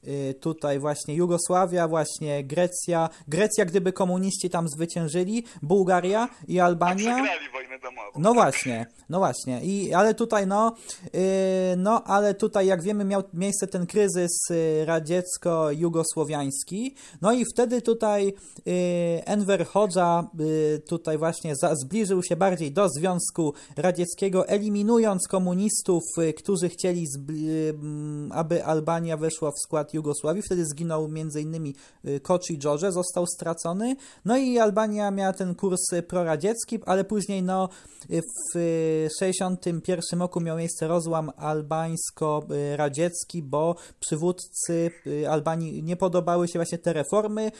y, 0.07 0.35
tutaj 0.39 0.79
właśnie 0.79 1.15
Jugosławia, 1.15 1.87
właśnie 1.87 2.43
Grecja, 2.43 3.09
Grecja, 3.27 3.65
gdyby 3.65 3.93
komuniści 3.93 4.49
tam 4.49 4.69
zwyciężyli, 4.69 5.43
Bułgaria, 5.61 5.92
Bułgaria 5.93 6.29
i 6.47 6.59
Albania. 6.59 7.15
Przegrali 7.15 7.49
wojnę 7.53 7.79
domową. 7.79 8.11
No 8.17 8.29
tak. 8.29 8.33
właśnie, 8.33 8.85
no 9.09 9.19
właśnie. 9.19 9.61
I, 9.63 9.93
ale 9.93 10.13
tutaj, 10.13 10.47
no, 10.47 10.75
yy, 11.13 11.21
no, 11.77 12.03
ale 12.03 12.33
tutaj, 12.33 12.67
jak 12.67 12.81
wiemy, 12.81 13.05
miał 13.05 13.23
miejsce 13.33 13.67
ten 13.67 13.85
kryzys 13.85 14.31
y, 14.51 14.85
radziecko-jugosłowiański. 14.85 16.95
No 17.21 17.33
i 17.33 17.45
wtedy 17.53 17.81
tutaj 17.81 18.25
yy, 18.25 18.33
Enver 19.25 19.65
Hoxha 19.65 20.27
yy, 20.39 20.81
tutaj 20.87 21.17
właśnie 21.17 21.55
za, 21.55 21.75
zbliżył 21.75 22.23
się 22.23 22.35
bardziej 22.35 22.71
do 22.71 22.89
Związku 22.89 23.53
Radzieckiego, 23.77 24.47
eliminując 24.47 25.27
komunistów, 25.27 26.03
y, 26.17 26.33
którzy 26.33 26.69
chcieli, 26.69 27.07
mm, 27.29 28.31
aby 28.31 28.65
Albania 28.65 29.17
weszła 29.17 29.51
w 29.51 29.59
skład 29.63 29.93
Jugosławii. 29.93 30.41
Wtedy 30.41 30.65
zginął 30.65 31.05
m.in. 31.05 31.73
Koci 32.21 32.57
George, 32.57 32.85
został 32.89 33.25
stracony. 33.25 33.95
No 34.25 34.37
i 34.37 34.59
Albania 34.59 35.11
miała 35.11 35.33
ten 35.33 35.55
kurs 35.55 35.82
proradziecki, 36.07 36.79
ale 36.85 37.03
później 37.03 37.43
no, 37.43 37.69
w 38.09 38.53
1961 38.53 40.19
roku 40.19 40.41
miał 40.41 40.57
miejsce 40.57 40.87
rozłam 40.87 41.31
albańsko-radziecki, 41.37 43.43
bo 43.43 43.75
przywódcy 43.99 44.91
y, 45.07 45.29
Albanii 45.29 45.83
nie 45.83 45.95
podobały 45.95 46.47
się 46.47 46.59
właśnie 46.59 46.77
te 46.77 46.93
reformy, 46.93 47.47
y, 47.47 47.51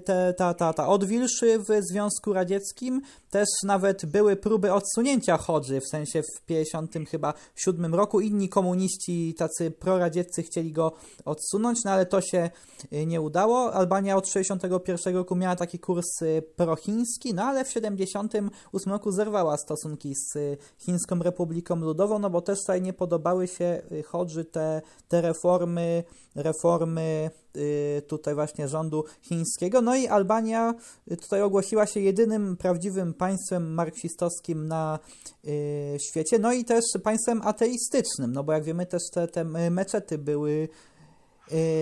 te, 0.00 0.34
ta, 0.34 0.54
ta, 0.54 0.72
ta 0.72 0.88
odwilż 0.88 1.44
w 1.58 1.66
Związku 1.90 2.32
Radzieckim. 2.32 3.00
Też 3.30 3.48
nawet 3.64 4.06
były 4.06 4.36
próby 4.36 4.72
odsunięcia 4.72 5.36
Chodży, 5.36 5.80
w 5.80 5.88
sensie 5.90 6.22
w 6.22 6.40
50 6.46 6.94
chyba 7.10 7.34
7 7.56 7.94
roku. 7.94 8.20
Inni 8.20 8.48
komuniści, 8.48 9.34
tacy 9.38 9.70
proradzieccy 9.70 10.42
chcieli 10.42 10.72
go 10.72 10.92
odsunąć, 11.24 11.84
no 11.84 11.90
ale 11.90 12.06
to 12.06 12.20
się 12.20 12.50
y, 12.92 13.06
nie 13.06 13.20
udało. 13.20 13.74
Albania 13.74 14.16
od 14.16 14.28
61 14.28 15.14
roku 15.14 15.36
miała 15.36 15.56
taki 15.56 15.78
kurs 15.78 16.18
prochiński, 16.56 17.21
no 17.34 17.42
ale 17.42 17.64
w 17.64 17.70
78 17.70 18.92
roku 18.92 19.12
zerwała 19.12 19.56
stosunki 19.56 20.14
z 20.14 20.38
Chińską 20.78 21.18
Republiką 21.18 21.76
Ludową, 21.76 22.18
no 22.18 22.30
bo 22.30 22.40
też 22.40 22.60
tutaj 22.60 22.82
nie 22.82 22.92
podobały 22.92 23.48
się 23.48 23.82
Hodży 24.06 24.44
te, 24.44 24.82
te 25.08 25.20
reformy, 25.20 26.04
reformy 26.34 27.30
y, 27.56 28.02
tutaj 28.06 28.34
właśnie 28.34 28.68
rządu 28.68 29.04
chińskiego. 29.20 29.82
No 29.82 29.96
i 29.96 30.06
Albania 30.06 30.74
tutaj 31.20 31.42
ogłosiła 31.42 31.86
się 31.86 32.00
jedynym 32.00 32.56
prawdziwym 32.56 33.14
państwem 33.14 33.74
marksistowskim 33.74 34.68
na 34.68 34.98
y, 35.44 35.96
świecie, 36.00 36.38
no 36.38 36.52
i 36.52 36.64
też 36.64 36.84
państwem 37.04 37.42
ateistycznym, 37.42 38.32
no 38.32 38.44
bo 38.44 38.52
jak 38.52 38.64
wiemy 38.64 38.86
też 38.86 39.02
te, 39.12 39.28
te 39.28 39.44
meczety 39.70 40.18
były 40.18 40.52
Y, 40.52 40.68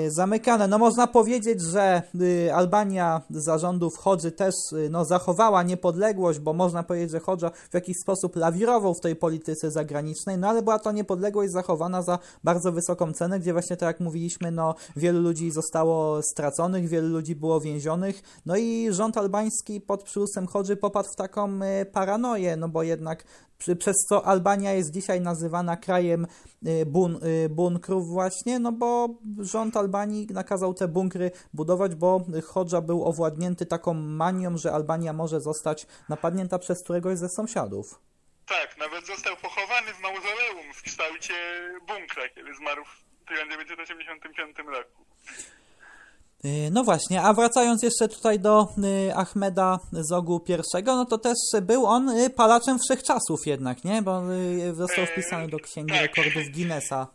zamykane. 0.09 0.69
No 0.69 0.79
można 0.79 1.07
powiedzieć, 1.07 1.61
że 1.61 2.03
y, 2.21 2.55
Albania 2.55 3.23
zarządów 3.31 3.97
Hodży 3.97 4.33
też 4.33 4.55
y, 4.73 4.89
no, 4.91 5.05
zachowała 5.05 5.63
niepodległość, 5.63 6.39
bo 6.39 6.53
można 6.53 6.83
powiedzieć, 6.83 7.11
że 7.11 7.21
Hodża 7.21 7.51
w 7.71 7.75
jakiś 7.75 7.97
sposób 7.97 8.37
lawirował 8.37 8.95
w 8.95 9.01
tej 9.01 9.17
polityce 9.17 9.71
zagranicznej, 9.71 10.39
no 10.39 10.49
ale 10.49 10.63
była 10.63 10.79
to 10.79 10.93
niepodległość 10.93 11.53
zachowana 11.53 12.03
za 12.03 12.19
bardzo 12.45 12.73
wysoką 12.73 13.13
cenę, 13.13 13.41
gdzie 13.41 13.53
właśnie 13.53 13.77
tak 13.77 13.87
jak 13.87 14.01
mówiliśmy, 14.01 14.51
no 14.51 14.75
wielu 14.97 15.21
ludzi 15.21 15.51
zostało 15.51 16.23
straconych, 16.23 16.89
wielu 16.89 17.09
ludzi 17.09 17.35
było 17.35 17.61
więzionych, 17.61 18.23
no 18.47 18.57
i 18.57 18.89
rząd 18.91 19.17
albański 19.17 19.81
pod 19.81 20.03
przywództwem 20.03 20.47
Hodży 20.47 20.77
popadł 20.77 21.09
w 21.09 21.17
taką 21.17 21.61
paranoję, 21.93 22.57
no 22.57 22.69
bo 22.69 22.83
jednak 22.83 23.25
przez 23.79 23.97
co 24.09 24.27
Albania 24.27 24.73
jest 24.73 24.91
dzisiaj 24.91 25.21
nazywana 25.21 25.77
krajem 25.77 26.27
y, 26.67 26.87
bun, 26.87 27.21
y, 27.25 27.49
bunkrów 27.49 28.09
właśnie, 28.09 28.59
no 28.59 28.73
bo 28.73 29.09
rząd 29.39 29.77
Albanii 29.77 30.27
nakazał 30.31 30.75
te 30.75 30.89
bunkry 30.89 31.31
budować, 31.55 31.95
bo 31.95 32.25
Hodża 32.45 32.81
był 32.81 33.05
owładnięty 33.05 33.67
taką 33.67 33.95
manią, 33.95 34.59
że 34.59 34.73
Albania 34.73 35.13
może 35.13 35.41
zostać 35.41 35.87
napadnięta 36.09 36.59
przez 36.59 36.83
któregoś 36.83 37.19
ze 37.19 37.29
sąsiadów. 37.29 38.01
Tak, 38.47 38.79
nawet 38.79 39.07
został 39.07 39.37
pochowany 39.37 39.95
w 39.95 40.01
mauzoleum 40.01 40.75
w 40.75 40.83
kształcie 40.83 41.35
bunkra, 41.89 42.29
kiedy 42.29 42.55
zmarł 42.55 42.85
w 42.85 43.29
1985 43.29 44.59
roku. 44.59 45.05
Y, 46.45 46.71
no 46.73 46.85
właśnie, 46.85 47.23
a 47.23 47.35
wracając 47.35 47.83
jeszcze 47.83 48.09
tutaj 48.09 48.39
do 48.39 48.69
y, 49.09 49.15
Ahmeda 49.15 49.79
Zogu 49.93 50.45
I, 50.49 50.83
no 50.85 51.05
to 51.05 51.19
też 51.19 51.37
był 51.63 51.87
on 51.87 52.09
y, 52.09 52.31
palaczem 52.31 52.79
wszechczasów 52.79 53.47
jednak, 53.47 53.85
nie? 53.85 54.03
Bo 54.03 54.23
został 54.73 55.07
wpisany 55.07 55.49
do 55.49 55.59
Księgi 55.59 55.93
tak. 55.93 56.03
Rekordów 56.03 56.49
Guinnessa. 56.51 57.07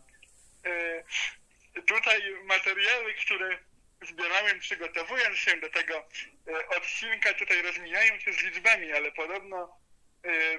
Tutaj 1.86 2.20
materiały, 2.44 3.14
które 3.24 3.58
zbierałem 4.08 4.58
przygotowując 4.60 5.36
się 5.36 5.60
do 5.60 5.70
tego 5.70 5.94
odcinka, 6.76 7.34
tutaj 7.34 7.62
rozmijają 7.62 8.18
się 8.18 8.32
z 8.32 8.42
liczbami, 8.42 8.92
ale 8.92 9.12
podobno 9.12 9.78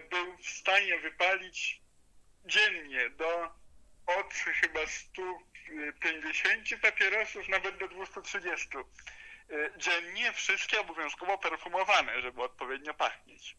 był 0.10 0.38
w 0.38 0.50
stanie 0.50 1.00
wypalić 1.00 1.82
dziennie 2.46 3.10
do 3.10 3.50
od 4.42 4.54
chyba 4.54 4.80
100 4.88 5.22
50 6.00 6.82
papierosów, 6.82 7.50
nawet 7.50 7.78
do 7.78 7.88
230 7.88 8.68
y, 9.52 9.72
dziennie, 9.78 10.34
wszystkie 10.34 10.82
obowiązkowo 10.82 11.38
perfumowane, 11.38 12.22
żeby 12.22 12.42
odpowiednio 12.42 12.94
pachnieć. 12.94 13.56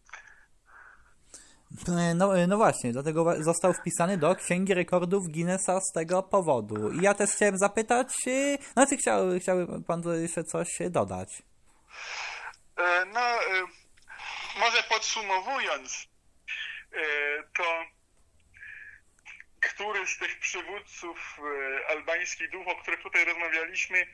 No, 2.14 2.46
no 2.48 2.56
właśnie, 2.56 2.92
dlatego 2.92 3.42
został 3.42 3.72
wpisany 3.72 4.18
do 4.18 4.34
Księgi 4.34 4.74
Rekordów 4.74 5.28
Guinnessa 5.28 5.80
z 5.80 5.92
tego 5.92 6.22
powodu. 6.22 6.92
I 6.92 7.02
ja 7.02 7.14
też 7.14 7.30
chciałem 7.30 7.58
zapytać, 7.58 8.08
y, 8.26 8.58
no 8.76 8.86
czy 8.86 8.96
chciał, 8.96 9.18
chciałby 9.40 9.82
pan 9.84 10.02
jeszcze 10.20 10.44
coś 10.44 10.68
dodać? 10.90 11.42
E, 12.76 13.04
no, 13.04 13.20
może 14.60 14.82
podsumowując, 14.82 16.08
to 17.56 17.64
który 19.60 20.06
z 20.06 20.18
tych 20.18 20.38
przywódców 20.38 21.38
e, 21.38 21.86
albańskich 21.88 22.50
duchów, 22.50 22.72
o 22.72 22.82
których 22.82 23.02
tutaj 23.02 23.24
rozmawialiśmy, 23.24 24.06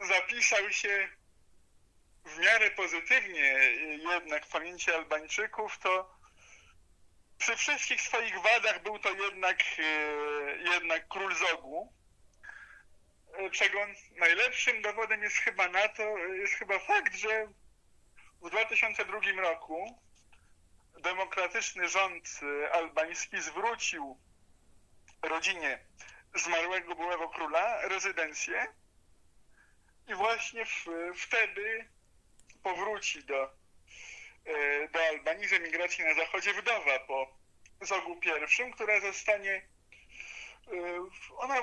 zapisał 0.00 0.72
się 0.72 1.08
w 2.24 2.38
miarę 2.38 2.70
pozytywnie 2.70 3.42
jednak 4.12 4.46
w 4.46 4.50
pamięci 4.50 4.92
Albańczyków, 4.92 5.78
to 5.78 6.14
przy 7.38 7.56
wszystkich 7.56 8.00
swoich 8.02 8.40
wadach 8.40 8.82
był 8.82 8.98
to 8.98 9.10
jednak, 9.10 9.62
e, 9.78 10.72
jednak 10.72 11.08
król 11.08 11.34
Zogu, 11.34 11.92
e, 13.32 13.50
czego 13.50 13.78
najlepszym 14.16 14.82
dowodem 14.82 15.22
jest 15.22 15.36
chyba 15.36 15.68
na 15.68 15.88
to, 15.88 16.18
jest 16.18 16.54
chyba 16.54 16.78
fakt, 16.78 17.14
że 17.14 17.46
w 18.42 18.50
2002 18.50 19.40
roku 19.40 20.02
demokratyczny 21.02 21.88
rząd 21.88 22.40
albański 22.72 23.42
zwrócił 23.42 24.18
rodzinie 25.28 25.78
zmarłego 26.34 26.94
byłego 26.94 27.28
króla 27.28 27.88
rezydencję 27.88 28.66
i 30.08 30.14
właśnie 30.14 30.64
w, 30.64 30.86
wtedy 31.16 31.88
powróci 32.62 33.24
do, 33.24 33.50
e, 34.44 34.88
do 34.88 35.06
Albanii 35.08 35.48
z 35.48 35.52
emigracji 35.52 36.04
na 36.04 36.14
zachodzie 36.14 36.54
wdowa 36.54 36.98
po 36.98 37.36
Zogu 37.80 38.20
I, 38.68 38.72
która 38.72 39.00
zostanie 39.00 39.52
e, 39.52 41.08
ona 41.36 41.56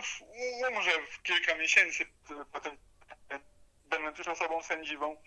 umrze 0.70 0.92
w 1.12 1.22
kilka 1.24 1.56
miesięcy 1.56 2.06
potem 2.54 2.78
będąc 3.86 4.28
osobą 4.28 4.64
sędziwą 4.64 5.22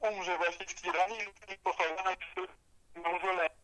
umrze 0.00 0.36
właśnie 0.36 0.66
w 0.66 0.74
Tiranii 0.74 1.20
i 1.54 1.58
pochowana 1.58 2.16
w 2.94 2.96
mauzoleum 2.96 3.61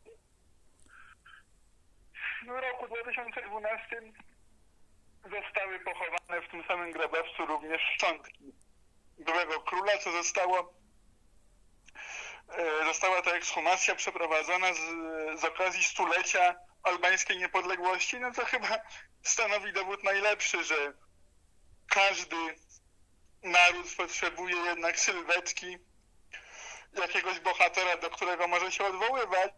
w 2.47 2.49
roku 2.49 2.87
2012 2.87 4.03
zostały 5.25 5.81
pochowane 5.81 6.43
w 6.43 6.51
tym 6.51 6.65
samym 6.65 6.93
grobowcu 6.93 7.47
również 7.47 7.83
szczątki 7.95 8.53
byłego 9.19 9.61
króla, 9.61 9.99
co 9.99 10.13
zostało 10.13 10.75
e, 12.49 12.85
została 12.85 13.23
ta 13.23 13.31
ekshumacja 13.31 13.95
przeprowadzona 13.95 14.75
z, 14.75 14.81
z 15.41 15.45
okazji 15.45 15.85
stulecia 15.85 16.55
albańskiej 16.83 17.39
niepodległości, 17.39 18.21
no 18.21 18.33
to 18.33 18.45
chyba 18.45 18.79
stanowi 19.23 19.73
dowód 19.73 20.05
najlepszy, 20.05 20.65
że 20.65 20.93
każdy 21.91 22.37
naród 23.43 23.95
potrzebuje 23.97 24.57
jednak 24.57 25.01
sylwetki 25.01 25.79
jakiegoś 26.93 27.41
bohatera, 27.41 27.97
do 27.97 28.11
którego 28.11 28.49
może 28.49 28.73
się 28.73 28.85
odwoływać. 28.85 29.53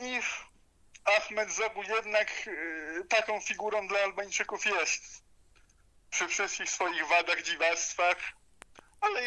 I 0.00 0.20
Ahmed 1.04 1.50
Zogu 1.50 1.82
jednak 1.82 2.30
y, 2.46 3.04
taką 3.08 3.40
figurą 3.40 3.88
dla 3.88 3.98
Albańczyków 3.98 4.66
jest. 4.66 5.02
Przy 6.10 6.28
wszystkich 6.28 6.70
swoich 6.70 7.08
wadach, 7.08 7.42
dziwactwach, 7.42 8.16
ale 9.00 9.20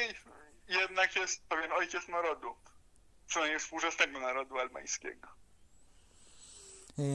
jednak 0.68 1.16
jest 1.16 1.48
pewien 1.48 1.72
ojciec 1.72 2.08
narodu. 2.08 2.56
Przynajmniej 3.28 3.60
współczesnego 3.60 4.20
narodu 4.20 4.58
albańskiego. 4.58 5.28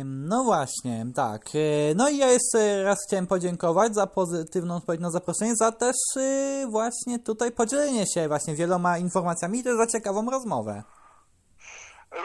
No 0.04 0.44
właśnie, 0.44 1.06
tak. 1.14 1.42
E, 1.54 1.94
no 1.94 2.08
i 2.08 2.16
ja 2.16 2.30
jeszcze 2.30 2.82
raz 2.82 2.98
chciałem 3.08 3.26
podziękować 3.26 3.94
za 3.94 4.06
pozytywną 4.06 4.76
odpowiedź 4.76 5.00
na 5.00 5.10
zaproszenie, 5.10 5.56
za 5.56 5.72
też 5.72 5.96
y, 6.16 6.66
właśnie 6.70 7.18
tutaj 7.18 7.52
podzielenie 7.52 8.04
się 8.14 8.28
właśnie 8.28 8.54
wieloma 8.54 8.98
informacjami 8.98 9.58
i 9.58 9.64
też 9.64 9.76
za 9.76 9.86
ciekawą 9.86 10.30
rozmowę. 10.30 10.82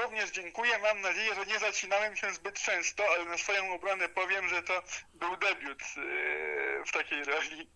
Również 0.01 0.31
dziękuję. 0.31 0.71
Mam 0.79 1.01
nadzieję, 1.01 1.35
że 1.35 1.45
nie 1.45 1.59
zacinałem 1.59 2.15
się 2.15 2.33
zbyt 2.33 2.55
często, 2.55 3.03
ale 3.15 3.25
na 3.25 3.37
swoją 3.37 3.73
obronę 3.73 4.09
powiem, 4.09 4.47
że 4.47 4.63
to 4.63 4.73
był 5.13 5.37
debiut 5.37 5.81
y, 5.81 6.83
w 6.85 6.91
takiej 6.91 7.23
roli. 7.23 7.69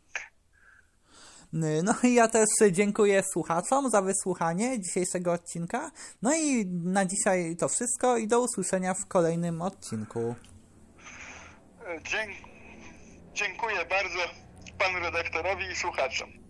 No 1.53 1.93
i 2.03 2.13
ja 2.13 2.27
też 2.27 2.49
dziękuję 2.71 3.23
słuchaczom 3.33 3.89
za 3.89 4.01
wysłuchanie 4.01 4.79
dzisiejszego 4.81 5.31
odcinka. 5.31 5.91
No 6.21 6.35
i 6.35 6.65
na 6.65 7.05
dzisiaj 7.05 7.55
to 7.59 7.69
wszystko 7.69 8.17
i 8.17 8.27
do 8.27 8.41
usłyszenia 8.41 8.93
w 8.93 9.07
kolejnym 9.07 9.61
odcinku. 9.61 10.35
Dziękuję 13.33 13.85
bardzo 13.85 14.19
panu 14.79 14.99
redaktorowi 14.99 15.65
i 15.65 15.75
słuchaczom. 15.75 16.46